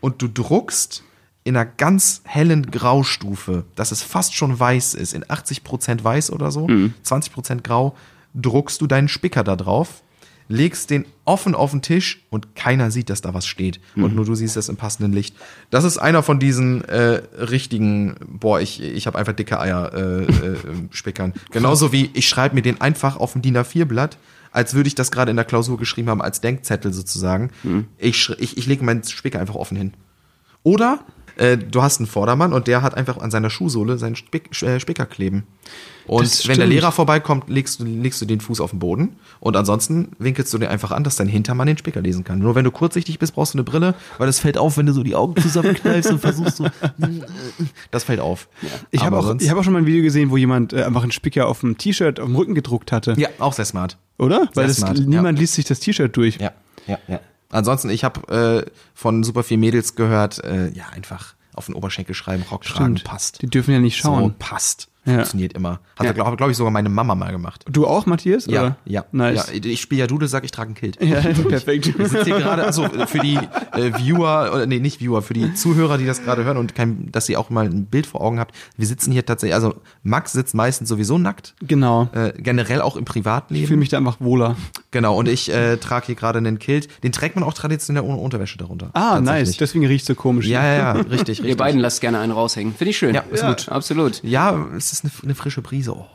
[0.00, 1.02] und du druckst
[1.44, 6.50] in einer ganz hellen Graustufe, dass es fast schon weiß ist, in 80% weiß oder
[6.50, 6.66] so,
[7.06, 7.96] 20% grau,
[8.34, 10.02] druckst du deinen Spicker da drauf,
[10.48, 13.80] legst den offen auf den Tisch und keiner sieht, dass da was steht.
[13.94, 15.36] Und nur du siehst das im passenden Licht.
[15.70, 20.22] Das ist einer von diesen äh, richtigen, boah, ich, ich habe einfach dicke Eier äh,
[20.24, 20.56] äh,
[20.90, 21.34] Spickern.
[21.52, 24.18] Genauso wie ich schreibe mir den einfach auf ein DIN A4-Blatt,
[24.50, 27.50] als würde ich das gerade in der Klausur geschrieben haben, als Denkzettel sozusagen.
[27.98, 29.92] Ich, schri- ich, ich lege meinen Spicker einfach offen hin.
[30.64, 31.04] Oder
[31.40, 34.78] äh, du hast einen Vordermann und der hat einfach an seiner Schuhsohle seinen Spick, äh,
[34.78, 35.44] Spicker kleben.
[36.06, 36.66] Und wenn der.
[36.66, 40.58] Lehrer vorbeikommt, legst du, legst du den Fuß auf den Boden und ansonsten winkelst du
[40.58, 42.40] den einfach an, dass dein Hintermann den Spicker lesen kann.
[42.40, 44.92] Nur wenn du kurzsichtig bist, brauchst du eine Brille, weil das fällt auf, wenn du
[44.92, 46.66] so die Augen zusammenkneifst und versuchst so.
[47.90, 48.48] Das fällt auf.
[48.90, 51.02] Ich habe auch, ich hab auch schon mal ein Video gesehen, wo jemand äh, einfach
[51.02, 53.14] einen Spicker auf dem T-Shirt auf dem Rücken gedruckt hatte.
[53.16, 53.96] ja, auch sehr smart.
[54.18, 54.48] Oder?
[54.54, 55.04] Weil das, smart, ja.
[55.06, 56.36] niemand liest sich das T-Shirt durch.
[56.36, 56.52] Ja,
[56.86, 57.20] ja, ja.
[57.50, 62.14] Ansonsten, ich habe äh, von super vielen Mädels gehört, äh, ja, einfach auf den Oberschenkel
[62.14, 63.08] schreiben, Rockkragen Stimmt.
[63.10, 63.42] passt.
[63.42, 64.34] Die dürfen ja nicht So schauen.
[64.38, 64.88] passt.
[65.06, 65.14] Ja.
[65.14, 65.80] Funktioniert immer.
[65.98, 66.12] Hat, Ja.
[66.12, 67.64] glaube glaub ich, sogar meine Mama mal gemacht.
[67.70, 68.46] Du auch, Matthias?
[68.46, 68.76] Ja, oder?
[68.84, 69.04] ja.
[69.12, 69.50] Nice.
[69.52, 71.02] Ja, ich spiele ja Dudelsack, ich trage ein Kilt.
[71.02, 71.86] Ja, perfekt.
[71.86, 73.36] Ich sitze hier gerade, also für die
[73.72, 77.10] äh, Viewer, oder nee, nicht Viewer, für die Zuhörer, die das gerade hören und kein,
[77.12, 78.54] dass ihr auch mal ein Bild vor Augen habt.
[78.76, 82.08] Wir sitzen hier tatsächlich, also Max sitzt meistens sowieso nackt, Genau.
[82.12, 83.62] äh, generell auch im Privatleben.
[83.62, 84.56] Ich fühle mich da einfach wohler.
[84.90, 86.88] Genau, und ich äh, trage hier gerade einen Kilt.
[87.02, 88.90] Den trägt man auch traditionell ohne Unterwäsche darunter.
[88.92, 89.56] Ah, nice.
[89.56, 90.46] Deswegen riecht so komisch.
[90.46, 91.44] Ja, ja, ja, richtig, richtig.
[91.46, 92.74] Ihr beiden lasst gerne einen raushängen.
[92.74, 93.14] Finde ich schön.
[93.14, 93.68] Ja, ist gut.
[93.68, 94.22] Absolut.
[94.24, 95.92] Ja, es ist eine, eine frische Brise.
[95.96, 96.06] Oh.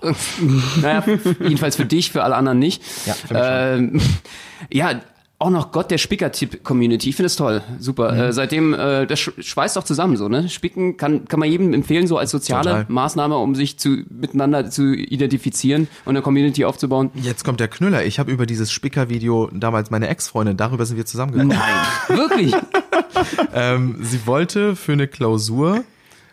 [0.82, 1.04] Naja,
[1.40, 2.82] jedenfalls für dich, für alle anderen nicht.
[3.06, 4.02] Ja, für mich ähm,
[4.72, 5.02] ja,
[5.38, 7.10] auch noch Gott der Spicker-Tipp-Community.
[7.10, 7.62] Ich finde es toll.
[7.78, 8.14] Super.
[8.14, 8.20] Mhm.
[8.20, 10.48] Äh, seitdem, äh, das sch- schweißt doch zusammen so, ne?
[10.48, 12.86] Spicken kann, kann man jedem empfehlen, so als soziale Total.
[12.88, 17.12] Maßnahme, um sich zu, miteinander zu identifizieren und eine Community aufzubauen.
[17.16, 18.06] Jetzt kommt der Knüller.
[18.06, 21.58] Ich habe über dieses Spicker-Video damals meine Ex-Freundin, darüber sind wir zusammengekommen.
[21.58, 22.18] Nein.
[22.18, 22.54] Wirklich?
[23.54, 25.84] Ähm, sie wollte für eine Klausur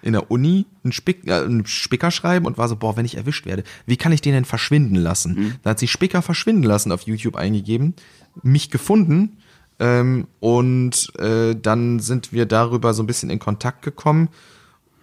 [0.02, 3.16] in der Uni einen, Spick, äh, einen Spicker schreiben und war so, boah, wenn ich
[3.16, 5.34] erwischt werde, wie kann ich den denn verschwinden lassen?
[5.34, 5.54] Mhm.
[5.62, 7.94] Dann hat sie Spicker verschwinden lassen auf YouTube eingegeben,
[8.42, 9.38] mich gefunden
[9.78, 14.28] ähm, und äh, dann sind wir darüber so ein bisschen in Kontakt gekommen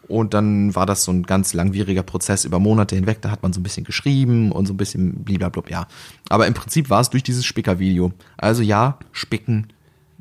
[0.09, 3.21] und dann war das so ein ganz langwieriger Prozess über Monate hinweg.
[3.21, 5.87] Da hat man so ein bisschen geschrieben und so ein bisschen blablabla, ja.
[6.29, 8.11] Aber im Prinzip war es durch dieses Spicker-Video.
[8.35, 9.67] Also ja, Spicken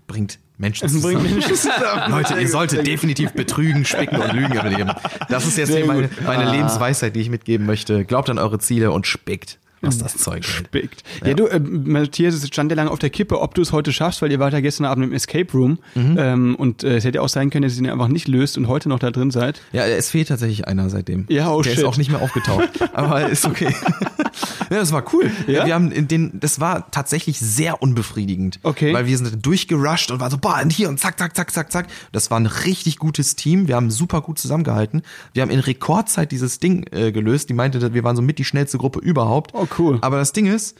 [0.06, 1.22] bringt Menschen zusammen.
[1.22, 2.10] Menschen zusammen.
[2.10, 4.90] Leute, ihr solltet definitiv betrügen, spicken und lügen im Leben.
[5.28, 6.52] Das ist jetzt meine, meine Ah.
[6.52, 8.04] Lebensweisheit, die ich mitgeben möchte.
[8.04, 10.44] Glaubt an eure Ziele und spickt, was das Zeug.
[10.44, 11.02] Spickt.
[11.24, 13.92] Ja, du, äh, Matthias, es stand ja lange auf der Kippe, ob du es heute
[13.92, 17.22] schaffst, weil ihr wart ja gestern Abend im Escape Room ähm, und äh, es hätte
[17.22, 19.60] auch sein können, dass ihr ihn einfach nicht löst und heute noch da drin seid.
[19.72, 21.26] Ja, es fehlt tatsächlich einer seitdem.
[21.28, 21.78] Ja, oh Der shit.
[21.80, 22.68] ist auch nicht mehr aufgetaucht.
[22.92, 23.74] Aber ist okay.
[24.70, 25.30] ja, das war cool.
[25.46, 25.66] Ja?
[25.66, 28.60] Wir haben in den, das war tatsächlich sehr unbefriedigend.
[28.62, 28.92] Okay.
[28.92, 31.72] Weil wir sind durchgerusht und waren so, boah, und hier und zack, zack, zack, zack,
[31.72, 31.86] zack.
[32.12, 33.68] Das war ein richtig gutes Team.
[33.68, 35.02] Wir haben super gut zusammengehalten.
[35.32, 37.48] Wir haben in Rekordzeit dieses Ding äh, gelöst.
[37.48, 39.54] Die meinte, wir waren so mit die schnellste Gruppe überhaupt.
[39.70, 39.98] Oh, cool.
[40.00, 40.78] Aber das Ding ist,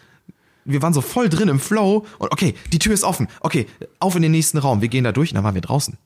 [0.65, 3.29] wir waren so voll drin im Flow und okay, die Tür ist offen.
[3.41, 3.67] Okay,
[3.99, 4.83] auf in den nächsten Raum.
[4.83, 5.97] Wir gehen da durch und dann waren wir draußen.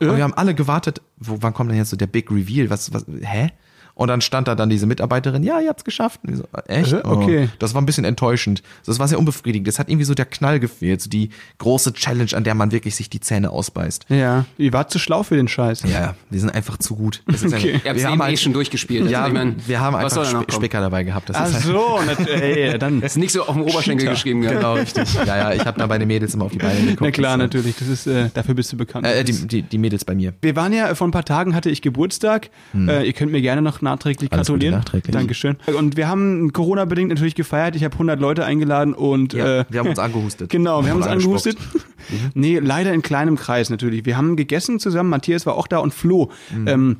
[0.00, 2.70] Und wir haben alle gewartet, wo, wann kommt denn jetzt so der Big Reveal?
[2.70, 3.50] Was, was, hä?
[3.98, 6.20] Und dann stand da dann diese Mitarbeiterin, ja, ihr habt's geschafft.
[6.22, 6.92] Und ich so, echt?
[6.92, 7.48] Äh, okay.
[7.50, 8.62] Oh, das war ein bisschen enttäuschend.
[8.86, 9.66] Das war sehr unbefriedigend.
[9.66, 12.94] Das hat irgendwie so der Knall gefehlt, so die große Challenge, an der man wirklich
[12.94, 14.06] sich die Zähne ausbeißt.
[14.08, 15.82] Ja, ihr wart zu schlau für den Scheiß.
[15.82, 17.24] Ja, ja, wir sind einfach zu gut.
[17.26, 17.56] Das ist Okay.
[17.58, 19.02] ein- Ihr habt es wir eben haben eh schon durchgespielt.
[19.02, 20.44] Also ja, ich mein, wir haben einfach kommen?
[20.48, 21.28] Spicker dabei gehabt.
[21.30, 23.00] Das Ach ist halt, so, ey, dann.
[23.00, 24.12] Das ist nicht so auf dem Oberschenkel Cheater.
[24.12, 24.42] geschrieben.
[24.44, 24.52] Ja.
[24.52, 25.12] genau, richtig.
[25.26, 27.00] Ja, ja, ich habe da bei den Mädels immer auf die Beine geguckt.
[27.00, 27.76] Na klar, Das, äh, natürlich.
[27.76, 29.06] Das ist, äh, dafür bist du bekannt.
[29.06, 30.34] Äh, die, die, die Mädels bei mir.
[30.40, 32.50] Wir waren ja, äh, vor ein paar Tagen hatte ich Geburtstag.
[32.76, 34.78] Äh, ihr könnt mir gerne noch nachträglich Alles Gute gratulieren.
[34.78, 35.12] nachträglich.
[35.12, 35.56] Dankeschön.
[35.76, 37.76] Und wir haben Corona-bedingt natürlich gefeiert.
[37.76, 40.50] Ich habe 100 Leute eingeladen und Ja, äh, wir haben uns angehustet.
[40.58, 41.56] Genau, wir haben uns angehustet.
[42.34, 44.04] nee, leider in kleinem Kreis natürlich.
[44.04, 46.30] Wir haben gegessen zusammen, Matthias war auch da und Flo.
[46.66, 46.96] Ähm,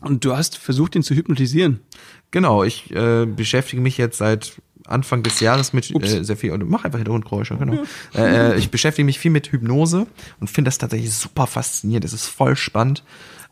[0.00, 1.80] und du hast versucht, ihn zu hypnotisieren.
[2.32, 4.54] Genau, ich äh, beschäftige mich jetzt seit
[4.92, 7.82] Anfang des Jahres mit äh, sehr viel und mach einfach Hintergrundgeräusche, genau.
[8.14, 10.06] Äh, äh, ich beschäftige mich viel mit Hypnose
[10.40, 12.04] und finde das tatsächlich super faszinierend.
[12.04, 13.02] Es ist voll spannend.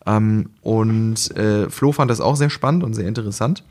[0.06, 3.64] Ähm, und äh, Flo fand das auch sehr spannend und sehr interessant.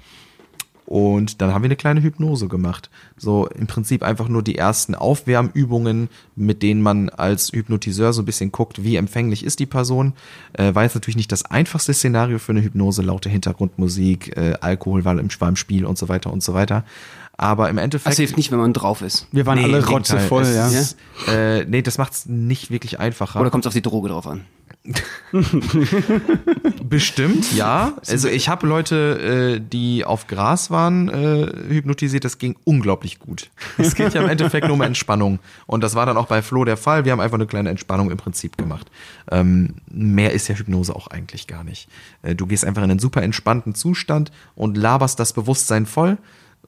[0.89, 2.89] Und dann haben wir eine kleine Hypnose gemacht.
[3.15, 8.25] So im Prinzip einfach nur die ersten Aufwärmübungen, mit denen man als Hypnotiseur so ein
[8.25, 10.13] bisschen guckt, wie empfänglich ist die Person.
[10.53, 15.05] Äh, war jetzt natürlich nicht das einfachste Szenario für eine Hypnose, laute Hintergrundmusik, äh, Alkohol
[15.05, 16.83] war im, war im Spiel und so weiter und so weiter.
[17.37, 18.09] Aber im Endeffekt.
[18.11, 19.27] Das hilft nicht, wenn man drauf ist.
[19.31, 20.67] Wir waren Nee, alle rotzevoll, Es ja.
[20.69, 23.39] Ist, äh, nee, das macht's nicht wirklich einfacher.
[23.39, 24.41] Oder kommt es auf die Droge drauf an?
[26.83, 27.93] Bestimmt, ja.
[28.07, 32.23] Also ich habe Leute, äh, die auf Gras waren, äh, hypnotisiert.
[32.23, 33.49] Das ging unglaublich gut.
[33.77, 35.39] Es geht ja im Endeffekt nur um Entspannung.
[35.67, 37.05] Und das war dann auch bei Flo der Fall.
[37.05, 38.89] Wir haben einfach eine kleine Entspannung im Prinzip gemacht.
[39.29, 41.89] Ähm, mehr ist ja Hypnose auch eigentlich gar nicht.
[42.21, 46.17] Äh, du gehst einfach in einen super entspannten Zustand und laberst das Bewusstsein voll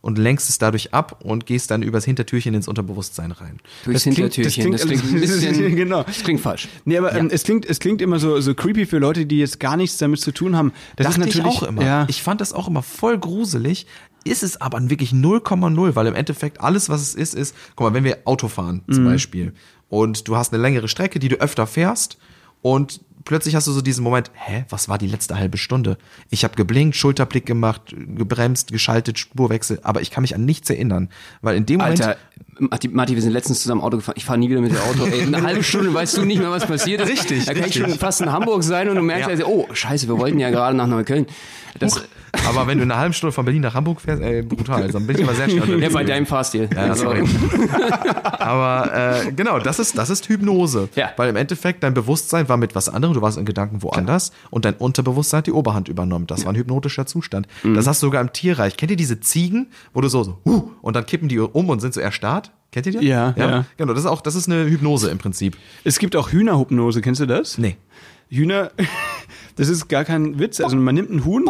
[0.01, 3.59] und lenkst es dadurch ab und gehst dann übers Hintertürchen ins Unterbewusstsein rein.
[3.85, 4.71] Durchs Das klingt- Hintertürchen.
[4.71, 5.75] das Das klingt- klingt, ein bisschen.
[5.75, 6.03] Genau.
[6.03, 6.67] Das klingt falsch.
[6.85, 9.59] Nee, aber ähm, es, klingt, es klingt immer so, so creepy für Leute, die jetzt
[9.59, 10.71] gar nichts damit zu tun haben.
[10.95, 11.83] Das Dachte ist natürlich ich auch immer.
[11.83, 13.85] Ja, Ich fand das auch immer voll gruselig.
[14.23, 17.93] Ist es aber wirklich 0,0, weil im Endeffekt alles, was es ist, ist, guck mal,
[17.95, 18.93] wenn wir Auto fahren Mhm.
[18.93, 19.53] zum Beispiel
[19.89, 22.17] und du hast eine längere Strecke, die du öfter fährst
[22.61, 25.97] und plötzlich hast du so diesen Moment, hä, was war die letzte halbe Stunde?
[26.29, 31.09] Ich habe geblinkt, Schulterblick gemacht, gebremst, geschaltet, Spurwechsel, aber ich kann mich an nichts erinnern,
[31.41, 32.19] weil in dem Moment Alter,
[32.69, 34.15] Matti, Matti, wir sind letztens zusammen Auto gefahren.
[34.17, 35.05] Ich fahre nie wieder mit dem Auto.
[35.05, 37.09] Ey, eine halbe Stunde weißt du nicht mehr, was passiert ist.
[37.09, 37.81] Richtig, Da kann ich richtig.
[37.83, 39.31] schon fast in Hamburg sein und du merkst, Ja.
[39.31, 41.25] also, oh, scheiße, wir wollten ja gerade nach Neukölln.
[41.79, 42.03] Das,
[42.47, 44.87] Aber wenn du in einer halben Stunde von Berlin nach Hamburg fährst, ey, brutal.
[44.89, 46.69] Dann bin ich aber sehr schnell ja, bei deinem Fahrstil.
[46.73, 47.11] Ja, Also.
[48.39, 50.89] Aber äh, genau, das ist, das ist Hypnose.
[50.95, 51.11] Ja.
[51.17, 54.65] Weil im Endeffekt dein Bewusstsein war mit was anderem, du warst in Gedanken woanders und
[54.65, 56.27] dein Unterbewusstsein hat die Oberhand übernommen.
[56.27, 57.47] Das war ein hypnotischer Zustand.
[57.63, 57.73] Mhm.
[57.75, 58.77] Das hast du sogar im Tierreich.
[58.77, 61.79] Kennt ihr diese Ziegen, wo du so, so huh, und dann kippen die um und
[61.79, 62.50] sind so erstarrt?
[62.71, 63.05] Kennt ihr die?
[63.05, 63.65] Ja, ja.
[63.77, 65.57] Genau, das ist auch, das ist eine Hypnose im Prinzip.
[65.83, 67.57] Es gibt auch Hühnerhypnose, kennst du das?
[67.57, 67.75] Nee.
[68.29, 68.71] Hühner,
[69.57, 70.61] das ist gar kein Witz.
[70.61, 71.49] Also man nimmt ein Huhn,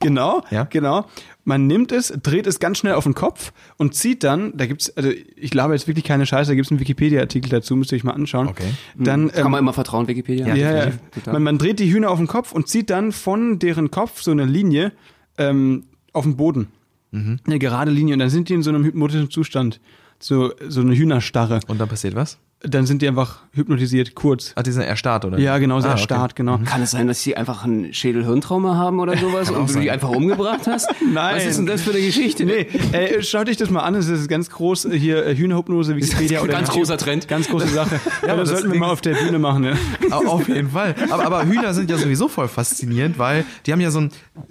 [0.00, 0.64] genau, Ja.
[0.64, 1.06] genau.
[1.44, 4.96] Man nimmt es, dreht es ganz schnell auf den Kopf und zieht dann, da gibt's,
[4.96, 8.04] also ich glaube jetzt wirklich keine Scheiße, da gibt's einen Wikipedia-Artikel dazu, müsst ihr euch
[8.04, 8.46] mal anschauen.
[8.46, 8.72] Okay.
[8.96, 10.46] Dann, Kann ähm, man immer vertrauen, Wikipedia?
[10.54, 11.34] ja, ja, total.
[11.34, 14.30] man, man dreht die Hühner auf den Kopf und zieht dann von deren Kopf so
[14.30, 14.92] eine Linie
[15.36, 16.68] ähm, auf den Boden.
[17.10, 17.40] Mhm.
[17.44, 19.80] Eine gerade Linie und dann sind die in so einem hypnotischen Zustand.
[20.22, 21.60] So, so eine Hühnerstarre.
[21.66, 22.38] Und dann passiert was?
[22.64, 24.52] Dann sind die einfach hypnotisiert, kurz.
[24.54, 25.36] Ah, die sind erstarrt, oder?
[25.36, 26.02] Ja, genau, sehr Ah, okay.
[26.04, 26.58] stark, genau.
[26.64, 30.10] Kann es sein, dass sie einfach ein Schädel-Hirntrauma haben oder sowas und du die einfach
[30.10, 30.88] umgebracht hast?
[31.12, 31.34] Nein.
[31.38, 32.44] Was ist denn das für eine Geschichte?
[32.44, 35.96] Nee, äh, schaut euch das mal an, es ist ganz groß äh, hier äh, Hühnerhypnose,
[35.96, 36.82] Wikipedia oder Ganz YouTube.
[36.82, 37.26] großer Trend.
[37.26, 37.98] Ganz große Sache.
[38.24, 39.64] ja, aber das das sollten wir Ding mal ist- auf der Bühne machen.
[39.64, 39.74] Ja.
[40.16, 40.94] Au- Auf jeden Fall.
[41.10, 44.10] Aber, aber Hühner sind ja sowieso voll faszinierend, weil die haben ja so einen,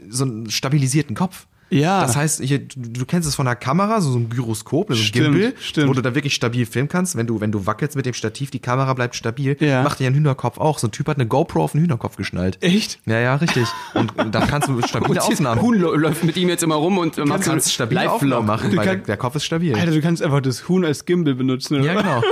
[0.10, 1.48] so einen stabilisierten Kopf.
[1.72, 2.02] Ja.
[2.02, 4.94] Das heißt, hier, du, du kennst es von einer Kamera, so, so ein Gyroskop, so
[4.94, 5.90] ein Stimmt, Gimbal, stimmt.
[5.90, 7.16] wo du da wirklich stabil filmen kannst.
[7.16, 9.56] Wenn du, wenn du wackelst mit dem Stativ, die Kamera bleibt stabil.
[9.60, 9.82] Ja.
[9.84, 10.80] Macht ja ein Hühnerkopf auch.
[10.80, 12.58] So ein Typ hat eine GoPro auf den Hühnerkopf geschnallt.
[12.62, 13.00] Echt?
[13.06, 13.68] Ja, ja, richtig.
[13.94, 15.62] Und da kannst du stabile Aufnahmen.
[15.62, 18.72] Huhn lä- läuft mit ihm jetzt immer rum und macht Du kannst stabile Aufnahmen machen,
[18.72, 19.74] Du weil der, kannst- der Kopf ist stabil.
[19.76, 21.86] Alter, du kannst einfach das Huhn als Gimbal benutzen, oder?
[21.86, 22.22] ja, genau.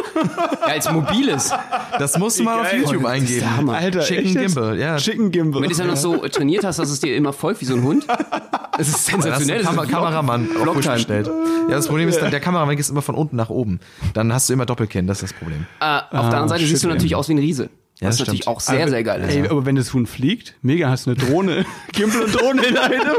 [0.69, 1.51] Ja, als mobiles.
[1.97, 2.71] Das musst du mal auf.
[2.71, 3.65] YouTube eingeben.
[3.65, 3.75] der.
[3.75, 4.33] Alter, Chicken?
[4.35, 4.97] Gimbal, ja.
[4.97, 5.61] Chicken Gimbal.
[5.61, 7.73] Wenn du es dann noch so trainiert hast, dass es dir immer folgt wie so
[7.75, 8.05] ein Hund.
[8.79, 9.61] Das ist sensationell.
[9.61, 11.27] Kam Kameramann gestellt.
[11.27, 13.81] Ja, das Problem ist, dann, der Kameramann ist immer von unten nach oben.
[14.13, 15.65] Dann hast du immer Doppelkinn, das ist das Problem.
[15.81, 17.69] Äh, auf der anderen Seite siehst du natürlich aus wie ein Riese.
[18.01, 18.55] Ja, was das natürlich stimmt.
[18.55, 19.35] auch sehr, sehr geil ist.
[19.35, 21.65] Ey, aber wenn das Huhn fliegt, mega, hast du eine Drohne.
[21.91, 23.17] Gimbal und Drohne in einem.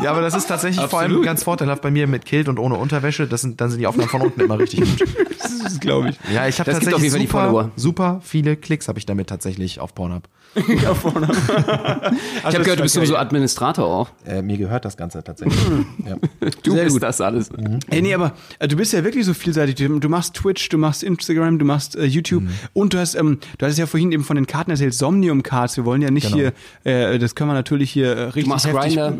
[0.00, 2.76] Ja, aber das ist tatsächlich vor allem ganz vorteilhaft bei mir mit Kilt und ohne
[2.76, 3.26] Unterwäsche.
[3.26, 5.08] Das sind, dann sind die Aufnahmen von unten immer richtig gut.
[5.42, 6.18] Das ist, glaube ich.
[6.32, 9.28] Ja, ich habe tatsächlich auf jeden Fall die super, super viele Klicks habe ich damit
[9.28, 10.28] tatsächlich auf Pornhub.
[10.82, 11.28] Ja, vorne.
[11.30, 14.10] Ich habe gehört, du bist sowieso Administrator auch.
[14.26, 15.58] Äh, mir gehört das Ganze tatsächlich.
[16.06, 16.16] ja.
[16.62, 17.02] Du Sehr bist gut.
[17.02, 17.50] das alles.
[17.88, 19.76] Ey, nee, aber äh, du bist ja wirklich so vielseitig.
[19.76, 22.44] Du, du machst Twitch, du machst Instagram, du machst äh, YouTube
[22.74, 25.76] und du hast, ähm, du hattest ja vorhin eben von den Karten erzählt, Somnium Cards.
[25.76, 26.36] Wir wollen ja nicht Genau.
[26.36, 26.52] hier,
[26.84, 29.10] äh, das können wir natürlich hier äh, richtig heftig Grinder.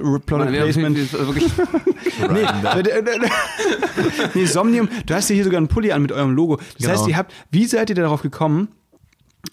[0.65, 0.99] Placement.
[4.35, 6.57] Nee, Somnium, du hast ja hier sogar einen Pulli an mit eurem Logo.
[6.57, 6.91] Das Genau.
[6.93, 8.69] heißt, ihr habt, wie seid ihr darauf gekommen,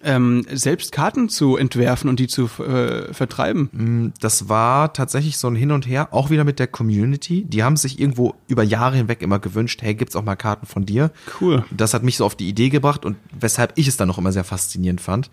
[0.04, 4.14] ähm, selbst Karten zu entwerfen und die zu äh, vertreiben?
[4.20, 7.44] Das war tatsächlich so ein Hin und Her, auch wieder mit der Community.
[7.44, 10.86] Die haben sich irgendwo über Jahre hinweg immer gewünscht, hey, gibt's auch mal Karten von
[10.86, 11.12] dir?
[11.42, 11.66] Cool.
[11.72, 14.32] Das hat mich so auf die Idee gebracht und weshalb ich es dann noch immer
[14.32, 15.30] sehr faszinierend fand.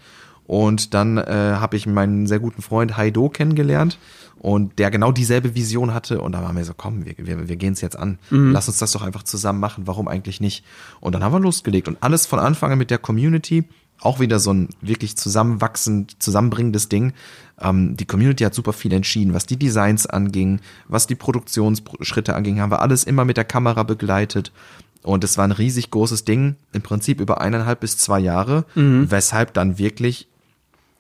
[0.47, 3.99] Und dann äh, habe ich meinen sehr guten Freund Haido kennengelernt
[4.39, 7.57] und der genau dieselbe Vision hatte und da waren wir so, komm, wir, wir, wir
[7.57, 8.19] gehen es jetzt an.
[8.53, 10.65] Lass uns das doch einfach zusammen machen, warum eigentlich nicht?
[11.01, 13.65] Und dann haben wir losgelegt und alles von Anfang an mit der Community,
[14.01, 17.13] auch wieder so ein wirklich zusammenwachsend, zusammenbringendes Ding.
[17.61, 22.61] Ähm, die Community hat super viel entschieden, was die Designs anging, was die Produktionsschritte anging,
[22.61, 24.53] haben wir alles immer mit der Kamera begleitet.
[25.03, 28.65] Und es war ein riesig großes Ding, im Prinzip über eineinhalb bis zwei Jahre,
[29.09, 30.27] weshalb dann wirklich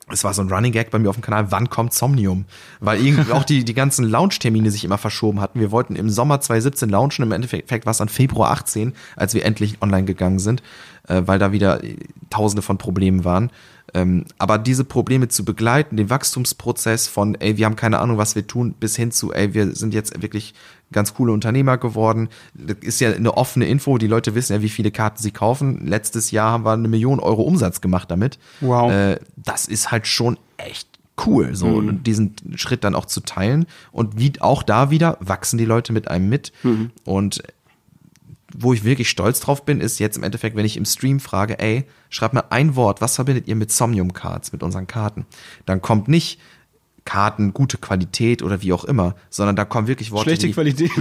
[0.09, 2.45] es war so ein Running Gag bei mir auf dem Kanal, wann kommt Somnium?
[2.79, 5.59] Weil irgendwie auch die, die ganzen Launch-Termine sich immer verschoben hatten.
[5.59, 9.45] Wir wollten im Sommer 2017 launchen, im Endeffekt war es dann Februar 18, als wir
[9.45, 10.63] endlich online gegangen sind,
[11.09, 11.97] äh, weil da wieder äh,
[12.31, 13.51] tausende von Problemen waren.
[13.95, 18.35] Ähm, aber diese Probleme zu begleiten, den Wachstumsprozess von, ey, wir haben keine Ahnung, was
[18.37, 20.55] wir tun, bis hin zu, ey, wir sind jetzt wirklich
[20.93, 22.29] ganz coole Unternehmer geworden.
[22.55, 25.87] Das ist ja eine offene Info, die Leute wissen ja, wie viele Karten sie kaufen.
[25.87, 28.39] Letztes Jahr haben wir eine Million Euro Umsatz gemacht damit.
[28.61, 28.91] Wow.
[28.93, 30.89] Äh, das ist halt schon echt
[31.27, 32.03] cool, so Mhm.
[32.03, 33.67] diesen Schritt dann auch zu teilen.
[33.91, 36.53] Und wie auch da wieder wachsen die Leute mit einem mit.
[36.63, 36.91] Mhm.
[37.05, 37.43] Und
[38.59, 41.59] wo ich wirklich stolz drauf bin, ist jetzt im Endeffekt, wenn ich im Stream frage,
[41.59, 45.27] ey, schreibt mal ein Wort, was verbindet ihr mit Somnium Cards, mit unseren Karten?
[45.67, 46.39] Dann kommt nicht
[47.07, 50.91] Karten, gute Qualität oder wie auch immer, sondern da kommen wirklich Worte, Schlechte Qualität.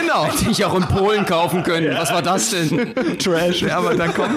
[0.00, 0.24] Genau.
[0.24, 1.94] hätte ich auch in Polen kaufen können.
[1.96, 2.94] Was war das denn?
[3.18, 3.62] Trash.
[3.62, 4.36] Ja, aber dann kommen,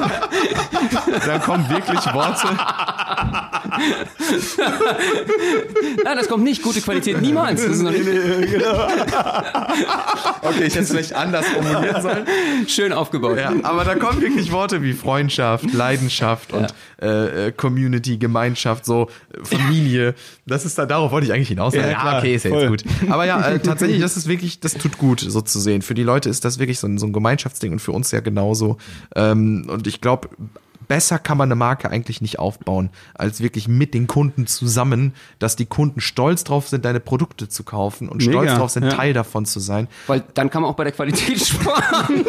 [1.26, 2.48] dann kommen wirklich Worte,
[6.04, 6.62] Nein, das kommt nicht.
[6.62, 7.62] Gute Qualität niemals.
[7.62, 8.06] Das ist noch nicht
[10.42, 12.26] Okay, ich hätte es vielleicht anders formulieren sollen.
[12.68, 13.38] schön aufgebaut.
[13.38, 16.74] Ja, aber da kommen wirklich Worte wie Freundschaft, Leidenschaft und
[17.04, 20.16] äh, Community, Gemeinschaft, so äh, Familie.
[20.46, 21.74] Das ist da, darauf wollte ich eigentlich hinaus.
[21.74, 22.62] Ja, klar, okay, ist ja voll.
[22.62, 23.10] jetzt gut.
[23.10, 25.82] Aber ja, äh, tatsächlich, das ist wirklich, das tut gut, so zu sehen.
[25.82, 28.20] Für die Leute ist das wirklich so ein, so ein Gemeinschaftsding und für uns ja
[28.20, 28.78] genauso.
[29.16, 30.30] Ähm, und ich glaube,
[30.94, 35.56] besser kann man eine Marke eigentlich nicht aufbauen, als wirklich mit den Kunden zusammen, dass
[35.56, 38.90] die Kunden stolz drauf sind, deine Produkte zu kaufen und stolz Mega, drauf sind, ja.
[38.92, 39.88] Teil davon zu sein.
[40.06, 42.24] Weil dann kann man auch bei der Qualität sparen.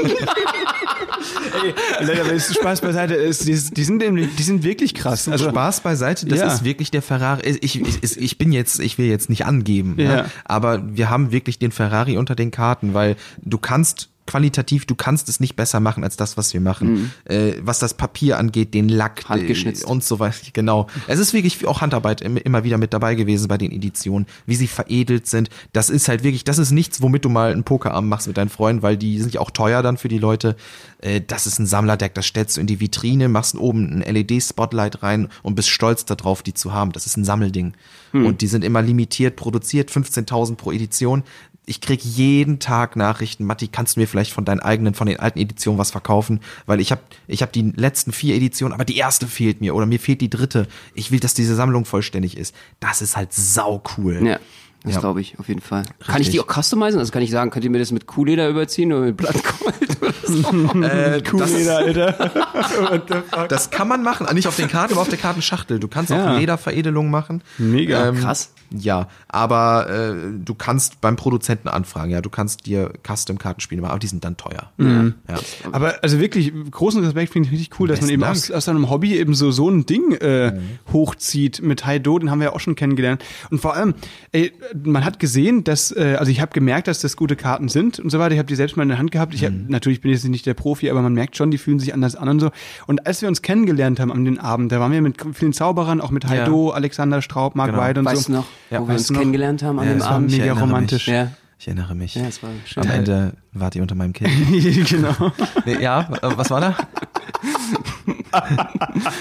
[2.01, 3.15] Leute, aber ist Spaß beiseite.
[3.15, 5.29] Ist, die, die, sind, die sind wirklich krass.
[5.29, 6.47] Also, Spaß beiseite, das Ja.
[6.47, 7.59] ist wirklich der Ferrari.
[7.61, 10.09] Ich, ich, ich bin jetzt, ich will jetzt nicht angeben, Ja.
[10.09, 10.31] ne?
[10.47, 15.29] aber wir haben wirklich den Ferrari unter den Karten, weil du kannst qualitativ, du kannst
[15.29, 17.13] es nicht besser machen als das, was wir machen.
[17.25, 19.85] Äh, was das Papier angeht, den Lack Handgeschnitzt.
[19.85, 20.37] äh, und so weiter.
[20.53, 20.87] Genau.
[21.07, 24.55] Es ist wirklich auch Handarbeit im- immer wieder mit dabei gewesen bei den Editionen, wie
[24.57, 25.51] sie veredelt sind.
[25.73, 28.49] Das ist halt wirklich, das ist nichts, womit du mal einen Pokerabend machst mit deinen
[28.49, 30.57] Freunden, weil die sind ja auch teuer dann für die Leute.
[31.01, 35.03] Äh, das ist ein Sammlerdeck, das stellst du in die Vitrine, machst oben ein LED-Spotlight
[35.03, 36.93] rein und bist stolz darauf, die zu haben.
[36.93, 37.75] Das ist ein Sammelding.
[38.13, 41.25] Und die sind immer limitiert produziert, 15.000 pro Edition.
[41.67, 45.19] Ich krieg jeden Tag Nachrichten, Matti, kannst du mir vielleicht von deinen eigenen, von den
[45.19, 46.41] alten Editionen was verkaufen?
[46.67, 49.87] Weil ich habe ich hab die letzten vier Editionen, aber die erste fehlt mir oder
[49.87, 50.67] mir fehlt die dritte.
[50.95, 52.55] Ich will, dass diese Sammlung vollständig ist.
[52.81, 54.21] Das ist halt sau cool.
[54.27, 54.39] Ja,
[54.83, 55.01] das Ja.
[55.01, 55.85] glaube ich, auf jeden Fall.
[56.07, 56.41] Kann ich die Richtig.
[56.57, 56.99] auch customizen?
[56.99, 59.75] Also kann ich sagen, könnt ihr mir das mit Kuhleder überziehen oder mit Blattgold?
[60.29, 63.47] Äh, Kuhleder, Alter.
[63.49, 64.27] das, kann man machen.
[64.35, 65.79] Nicht auf den Karten, aber auf der Kartenschachtel.
[65.79, 66.35] Du kannst Ja.
[66.35, 67.43] auch Lederveredelung machen.
[67.59, 68.13] Mega.
[68.13, 68.53] Krass.
[68.77, 70.15] Ja, aber äh,
[70.45, 74.37] du kannst beim Produzenten anfragen, ja, du kannst dir Custom-Kartenspiele machen, aber die sind dann
[74.37, 74.73] teuer.
[74.79, 75.15] Mhm.
[75.29, 75.37] Ja.
[75.71, 78.33] Aber also wirklich, großen Respekt finde ich richtig cool, dass man eben Dank.
[78.33, 80.59] aus, aus seinem Hobby eben so, so ein Ding äh,
[80.93, 83.23] hochzieht mit Haido, den haben wir ja auch schon kennengelernt.
[83.51, 83.95] Und vor allem,
[84.33, 84.53] ey,
[84.83, 88.11] man hat gesehen, dass, äh, also ich habe gemerkt, dass das gute Karten sind und
[88.11, 88.33] so weiter.
[88.33, 89.35] Ich habe die selbst mal in der Hand gehabt.
[89.35, 91.79] Ich hab, natürlich bin ich jetzt nicht der Profi, aber man merkt schon, die fühlen
[91.79, 92.51] sich anders an und so.
[92.87, 96.01] Und als wir uns kennengelernt haben an den Abend, da waren wir mit vielen Zauberern,
[96.01, 97.83] auch mit Haido, Alexander Straub, Marc Genau.
[97.83, 98.33] Weid und Weißt so.
[98.33, 99.19] du noch, Ja, wo wir weißt uns noch?
[99.21, 100.31] kennengelernt haben an Ja, dem das war Abend?
[100.31, 101.09] Mega romantisch.
[101.09, 101.31] Ja.
[101.59, 102.15] Ich erinnere mich.
[102.15, 102.83] Ja, es war schön.
[102.85, 104.31] Am Ende wart ihr unter meinem Kind.
[104.89, 105.33] genau.
[105.65, 106.77] Nee, ja, äh, was war da?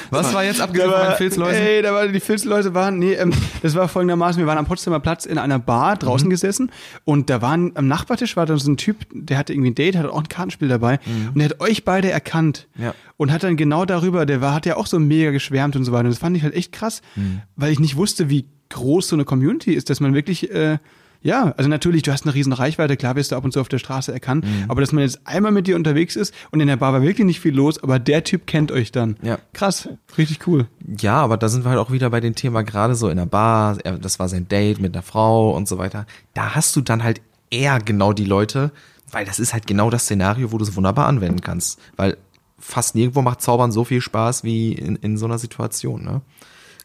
[0.10, 1.62] was war jetzt abgesehen von meinen Filzläusen?
[1.62, 3.32] Ey, da war, die Filzleute waren, nee, ähm,
[3.62, 6.00] das war folgendermaßen, wir waren am Potsdamer Platz in einer Bar Mhm.
[6.00, 6.72] draußen gesessen
[7.06, 9.96] und da waren, am Nachbartisch war da so ein Typ, der hatte irgendwie ein Date,
[9.96, 11.00] hatte auch ein Kartenspiel dabei
[11.34, 12.84] und der hat euch beide erkannt Mhm.
[12.86, 12.96] Ja.
[13.18, 15.92] und hat dann genau darüber, der war, hat ja auch so mega geschwärmt und so
[15.92, 17.42] weiter und das fand ich halt echt krass, Mhm.
[17.56, 20.80] weil ich nicht wusste, wie groß so eine Community ist, dass man wirklich, äh,
[21.24, 23.70] ja, also natürlich, du hast eine riesen Reichweite, klar wirst du ab und zu auf
[23.70, 24.66] der Straße erkannt, Mhm.
[24.70, 27.26] aber dass man jetzt einmal mit dir unterwegs ist und in der Bar war wirklich
[27.26, 29.16] nicht viel los, aber der Typ kennt euch dann.
[29.22, 29.40] Ja.
[29.54, 30.68] Krass, richtig cool.
[31.00, 33.26] Ja, aber da sind wir halt auch wieder bei dem Thema gerade so in der
[33.26, 36.06] Bar, das war sein Date mit einer Frau und so weiter.
[36.34, 38.72] Da hast du dann halt eher genau die Leute,
[39.12, 41.80] weil das ist halt genau das Szenario, wo du es wunderbar anwenden kannst.
[41.96, 42.18] Weil
[42.60, 46.22] fast nirgendwo macht Zaubern so viel Spaß wie in, in so einer Situation, ne?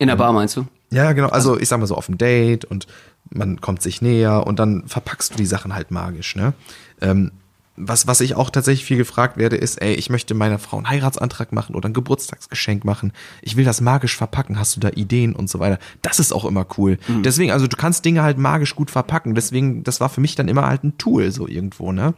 [0.01, 0.66] In der Bar meinst du?
[0.91, 1.28] Ja, genau.
[1.28, 2.86] Also ich sag mal so auf dem Date und
[3.30, 6.54] man kommt sich näher und dann verpackst du die Sachen halt magisch, ne?
[7.00, 7.32] Ähm,
[7.80, 10.88] was, was ich auch tatsächlich viel gefragt werde, ist, ey, ich möchte meiner Frau einen
[10.88, 13.12] Heiratsantrag machen oder ein Geburtstagsgeschenk machen.
[13.40, 14.58] Ich will das magisch verpacken.
[14.58, 15.78] Hast du da Ideen und so weiter?
[16.02, 16.98] Das ist auch immer cool.
[17.22, 19.36] Deswegen, also du kannst Dinge halt magisch gut verpacken.
[19.36, 22.14] Deswegen, das war für mich dann immer halt ein Tool so irgendwo, ne?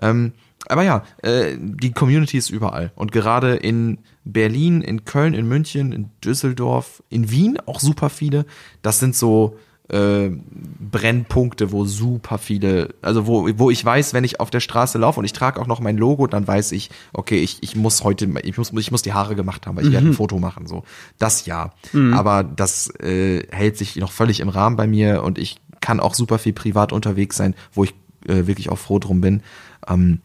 [0.00, 0.32] Ähm,
[0.68, 2.90] aber ja, äh, die Community ist überall.
[2.94, 8.46] Und gerade in Berlin, in Köln, in München, in Düsseldorf, in Wien auch super viele.
[8.80, 9.58] Das sind so
[9.88, 14.96] äh, Brennpunkte, wo super viele, also wo, wo ich weiß, wenn ich auf der Straße
[14.98, 18.02] laufe und ich trage auch noch mein Logo, dann weiß ich, okay, ich, ich muss
[18.02, 20.66] heute, ich muss, ich muss die Haare gemacht haben, weil ich werde ein Foto machen.
[20.66, 20.84] So,
[21.18, 21.72] das ja.
[22.14, 26.14] Aber das äh, hält sich noch völlig im Rahmen bei mir und ich kann auch
[26.14, 27.94] super viel privat unterwegs sein, wo ich
[28.26, 29.42] äh, wirklich auch froh drum bin.
[29.86, 30.20] Ähm,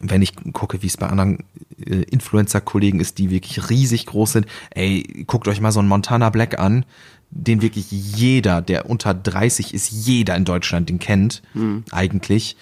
[0.00, 1.44] wenn ich gucke, wie es bei anderen
[1.78, 6.30] äh, Influencer-Kollegen ist, die wirklich riesig groß sind, ey, guckt euch mal so einen Montana
[6.30, 6.84] Black an,
[7.34, 11.42] den wirklich jeder, der unter 30 ist, jeder in Deutschland den kennt,
[11.90, 12.56] eigentlich.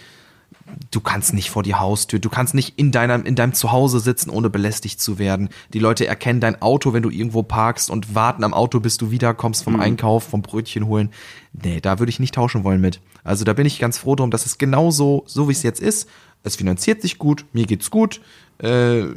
[0.91, 4.31] Du kannst nicht vor die Haustür, du kannst nicht in deinem, in deinem Zuhause sitzen,
[4.31, 5.51] ohne belästigt zu werden.
[5.75, 9.11] Die Leute erkennen dein Auto, wenn du irgendwo parkst und warten am Auto, bis du
[9.11, 11.11] wiederkommst vom Einkauf, vom Brötchen holen.
[11.53, 13.01] Nee, da würde ich nicht tauschen wollen mit.
[13.23, 16.09] Also da bin ich ganz froh drum, dass es genauso, so wie es jetzt ist.
[16.43, 18.23] Es finanziert sich gut, mir geht's gut.
[18.63, 19.15] Äh,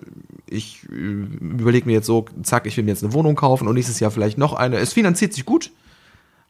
[0.48, 3.76] ich äh, überlege mir jetzt so, zack, ich will mir jetzt eine Wohnung kaufen und
[3.76, 4.78] nächstes Jahr vielleicht noch eine.
[4.78, 5.72] Es finanziert sich gut.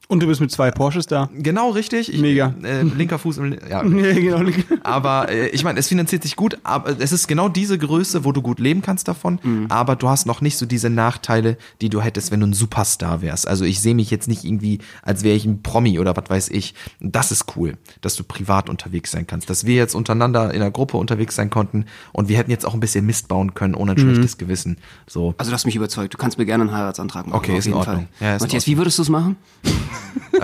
[0.08, 1.30] Und du bist mit zwei Porsches da.
[1.36, 2.14] Genau, richtig.
[2.14, 2.54] Ich, Mega.
[2.62, 3.84] Äh, linker Fuß im, ja.
[3.86, 4.52] Ja, genau.
[4.84, 8.32] Aber äh, ich meine, es finanziert sich gut, aber es ist genau diese Größe, wo
[8.32, 9.66] du gut leben kannst davon, Mhm.
[9.70, 13.22] aber du hast noch nicht so diese Nachteile, die du hättest, wenn du ein Superstar
[13.24, 13.48] wärst.
[13.48, 16.50] Also ich sehe mich jetzt nicht irgendwie, als wäre ich ein Promi oder was weiß
[16.50, 16.76] ich.
[17.00, 19.50] Das ist cool, dass du privat unterwegs sein kannst.
[19.50, 22.76] Dass wir jetzt untereinander in einer Gruppe unterwegs sein konnten und wir hätten jetzt auch
[22.76, 24.02] ein bisschen Mist bauen können, ohne ein Mhm.
[24.14, 24.78] schlechtes Gewissen.
[25.08, 25.34] So.
[25.40, 26.14] Also du hast mich überzeugt.
[26.14, 27.38] Du kannst mir gerne einen Heiratsantrag machen.
[27.38, 27.96] Okay, auf ist in Ordnung.
[27.96, 28.08] Fall.
[28.20, 29.36] Ja, ist in Matthias, wie würdest du es machen?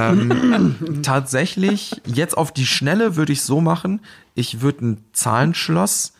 [1.03, 4.01] tatsächlich jetzt auf die Schnelle würde ich so machen,
[4.35, 6.13] ich würde ein Zahlenschloss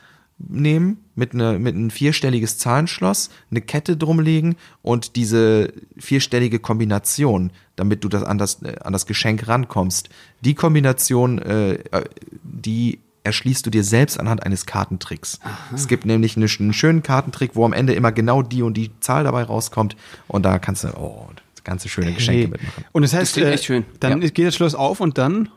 [0.50, 8.04] nehmen, mit, ne, mit ein vierstelliges Zahlenschloss, eine Kette drumlegen und diese vierstellige Kombination, damit
[8.04, 10.10] du das an das, äh, an das Geschenk rankommst.
[10.42, 12.04] Die Kombination, äh, äh,
[12.44, 15.40] die erschließt du dir selbst anhand eines Kartentricks.
[15.76, 18.92] Es gibt nämlich eine, einen schönen Kartentrick, wo am Ende immer genau die und die
[19.00, 19.96] Zahl dabei rauskommt
[20.28, 21.28] und da kannst du, oh,
[21.64, 22.86] ganze schöne Geschenke mitmachen.
[22.92, 23.86] Und das heißt, klingt äh, echt schön.
[24.00, 24.28] dann Ja.
[24.30, 25.50] geht das Schloss auf und dann?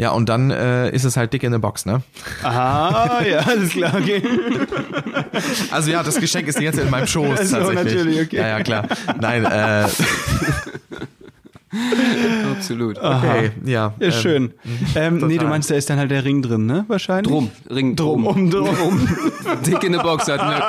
[0.00, 2.02] Ja, und dann äh, ist es halt dick in der Box, ne?
[2.44, 4.22] Ah, ja, alles klar, okay.
[5.72, 7.94] Also ja, das Geschenk ist die ganze Zeit in meinem Schoß Also, tatsächlich.
[7.94, 8.36] natürlich, okay.
[8.36, 8.86] Ja, ja, klar.
[9.20, 9.88] Nein, äh,
[12.56, 12.98] Absolut.
[12.98, 13.94] okay, ja.
[13.98, 14.54] Ja, ähm, schön.
[14.94, 16.84] Ähm, nee, du meinst, da ist dann halt der Ring drin, ne?
[16.88, 17.30] Wahrscheinlich.
[17.32, 19.08] Drum, Ring Drum, um, drum.
[19.66, 20.60] Dick in the Box hat mir.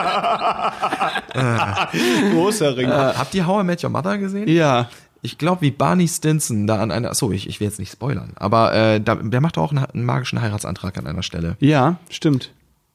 [2.34, 2.90] Großer Ring.
[2.90, 4.48] Habt ihr How I Met Your Mother gesehen?
[4.48, 4.90] ja.
[5.22, 8.32] Ich glaube, wie Barney Stinson da an einer, so, ich, ich will jetzt nicht spoilern,
[8.36, 11.58] aber äh, da, der macht auch einen, einen magischen Heiratsantrag an einer Stelle.
[11.60, 12.52] Ja, stimmt.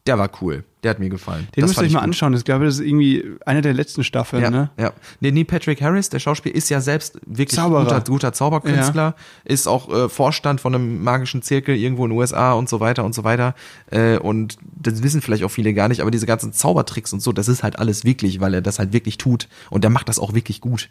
[0.06, 0.64] Der war cool.
[0.82, 1.48] Der hat mir gefallen.
[1.56, 2.08] Den Das müsst ihr euch mal gut.
[2.08, 2.34] anschauen.
[2.34, 4.70] Ich glaube, das ist irgendwie eine der letzten Staffeln, Ja, ne?
[4.78, 4.92] ja.
[5.20, 7.84] Nee, nee, Patrick Harris, der Schauspieler, ist ja selbst wirklich Zauberer.
[7.84, 12.52] guter, guter Zauberkünstler, ist auch äh, Vorstand von einem magischen Zirkel irgendwo in den USA
[12.52, 13.54] und so weiter und so weiter.
[13.90, 17.32] Äh, und das wissen vielleicht auch viele gar nicht, aber diese ganzen Zaubertricks und so,
[17.32, 19.48] das ist halt alles wirklich, weil er das halt wirklich tut.
[19.70, 20.90] Und der macht das auch wirklich gut.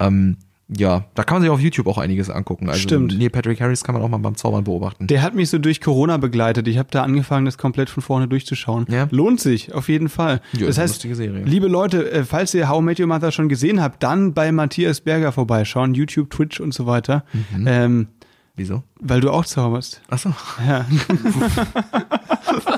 [0.00, 0.36] Ähm,
[0.76, 2.68] ja, da kann man sich auf YouTube auch einiges angucken.
[2.68, 3.18] Also Stimmt.
[3.18, 5.06] Neil Patrick Harris kann man auch mal beim Zaubern beobachten.
[5.06, 6.68] Der hat mich so durch Corona begleitet.
[6.68, 8.86] Ich habe da angefangen, das komplett von vorne durchzuschauen.
[8.90, 9.08] Ja.
[9.10, 10.40] Lustig, sich, auf jeden Fall.
[10.52, 14.02] Ja, das heißt, liebe Leute, äh, falls ihr How Met Your Mother schon gesehen habt,
[14.02, 17.24] dann bei Matthias Berger vorbeischauen, YouTube, Twitch und so weiter.
[17.54, 17.66] Mhm.
[17.66, 18.06] Ähm,
[18.56, 18.82] Wieso?
[19.00, 20.02] weil du auch zauberst.
[20.08, 20.34] Ach so.
[20.66, 20.84] Ja.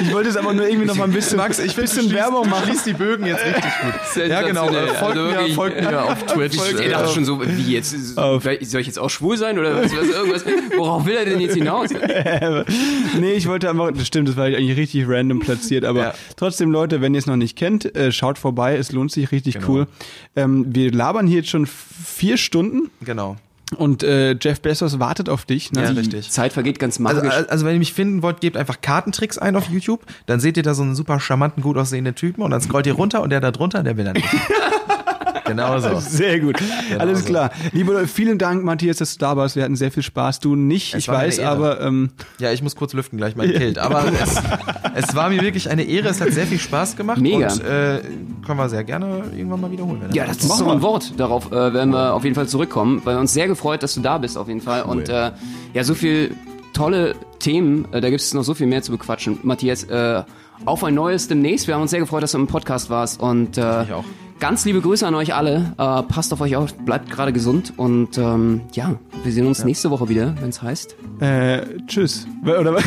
[0.00, 2.48] ich wollte es aber nur irgendwie noch mal ein bisschen, Max, ich will bisschen Werbung
[2.48, 2.64] machen.
[2.66, 4.26] Schließ die Bögen jetzt richtig gut.
[4.28, 4.68] Ja, genau.
[4.68, 6.56] Äh, folgt, Also mir, folgt mir auf Twitch.
[6.80, 8.42] Ich dachte schon so, wie jetzt, Auf.
[8.44, 10.44] soll ich jetzt auch schwul sein oder was, was irgendwas?
[10.76, 11.90] Worauf will er denn jetzt hinaus?
[13.20, 16.14] nee, ich wollte einfach, das stimmt, das war eigentlich richtig random platziert, aber Ja.
[16.36, 19.54] trotzdem, Leute, wenn ihr es noch nicht kennt, äh, schaut vorbei, es lohnt sich richtig
[19.54, 19.68] Genau.
[19.68, 19.86] cool.
[20.36, 23.36] Ähm, wir labern hier jetzt schon vier Stunden Genau.
[23.74, 25.72] Und äh, Jeff Bezos wartet auf dich.
[25.72, 25.82] Ne?
[25.82, 26.30] Ja, Die- richtig.
[26.30, 27.44] Zeit vergeht ganz Also, magisch.
[27.48, 30.62] also wenn ihr mich finden wollt, gebt einfach Kartentricks ein auf YouTube, dann seht ihr
[30.62, 33.40] da so einen super charmanten, gut aussehenden Typen und dann scrollt ihr runter und der
[33.40, 34.28] da drunter, der will dann nicht.
[35.44, 36.00] genau so.
[36.00, 36.58] Sehr gut.
[36.98, 37.26] Alles so.
[37.26, 37.50] klar.
[37.72, 39.56] Liebe Leute, vielen Dank, Matthias, dass du da warst.
[39.56, 40.40] Wir hatten sehr viel Spaß.
[40.40, 43.78] Du nicht, Es ich weiß, aber ähm, Ja, ich muss kurz lüften gleich mein Kilt.
[43.78, 44.40] Aber es,
[44.94, 47.52] es war mir wirklich eine Ehre, es hat sehr viel Spaß gemacht Mega.
[47.52, 48.00] und äh,
[48.46, 50.00] können wir sehr gerne irgendwann mal wiederholen.
[50.02, 51.18] wenn Ja, das ist so ein Wort.
[51.18, 54.00] Darauf äh, werden wir auf jeden Fall zurückkommen, weil wir uns sehr gefreut, dass du
[54.00, 54.82] da bist auf jeden Fall.
[54.82, 55.32] Und äh,
[55.74, 56.34] ja, so viel
[56.72, 59.38] tolle Themen, äh, da gibt es noch so viel mehr zu bequatschen.
[59.42, 60.22] Matthias, äh,
[60.64, 61.66] auf ein neues demnächst.
[61.66, 63.20] Wir haben uns sehr gefreut, dass du im Podcast warst.
[63.20, 64.04] Und äh, Ich auch.
[64.42, 65.72] Ganz liebe Grüße an euch alle.
[65.78, 67.74] Äh, passt auf euch auf, bleibt gerade gesund.
[67.76, 70.96] Und ähm, ja, wir sehen uns nächste Woche wieder, wenn es heißt.
[71.20, 72.26] äh, tschüss.
[72.42, 72.82] Oder was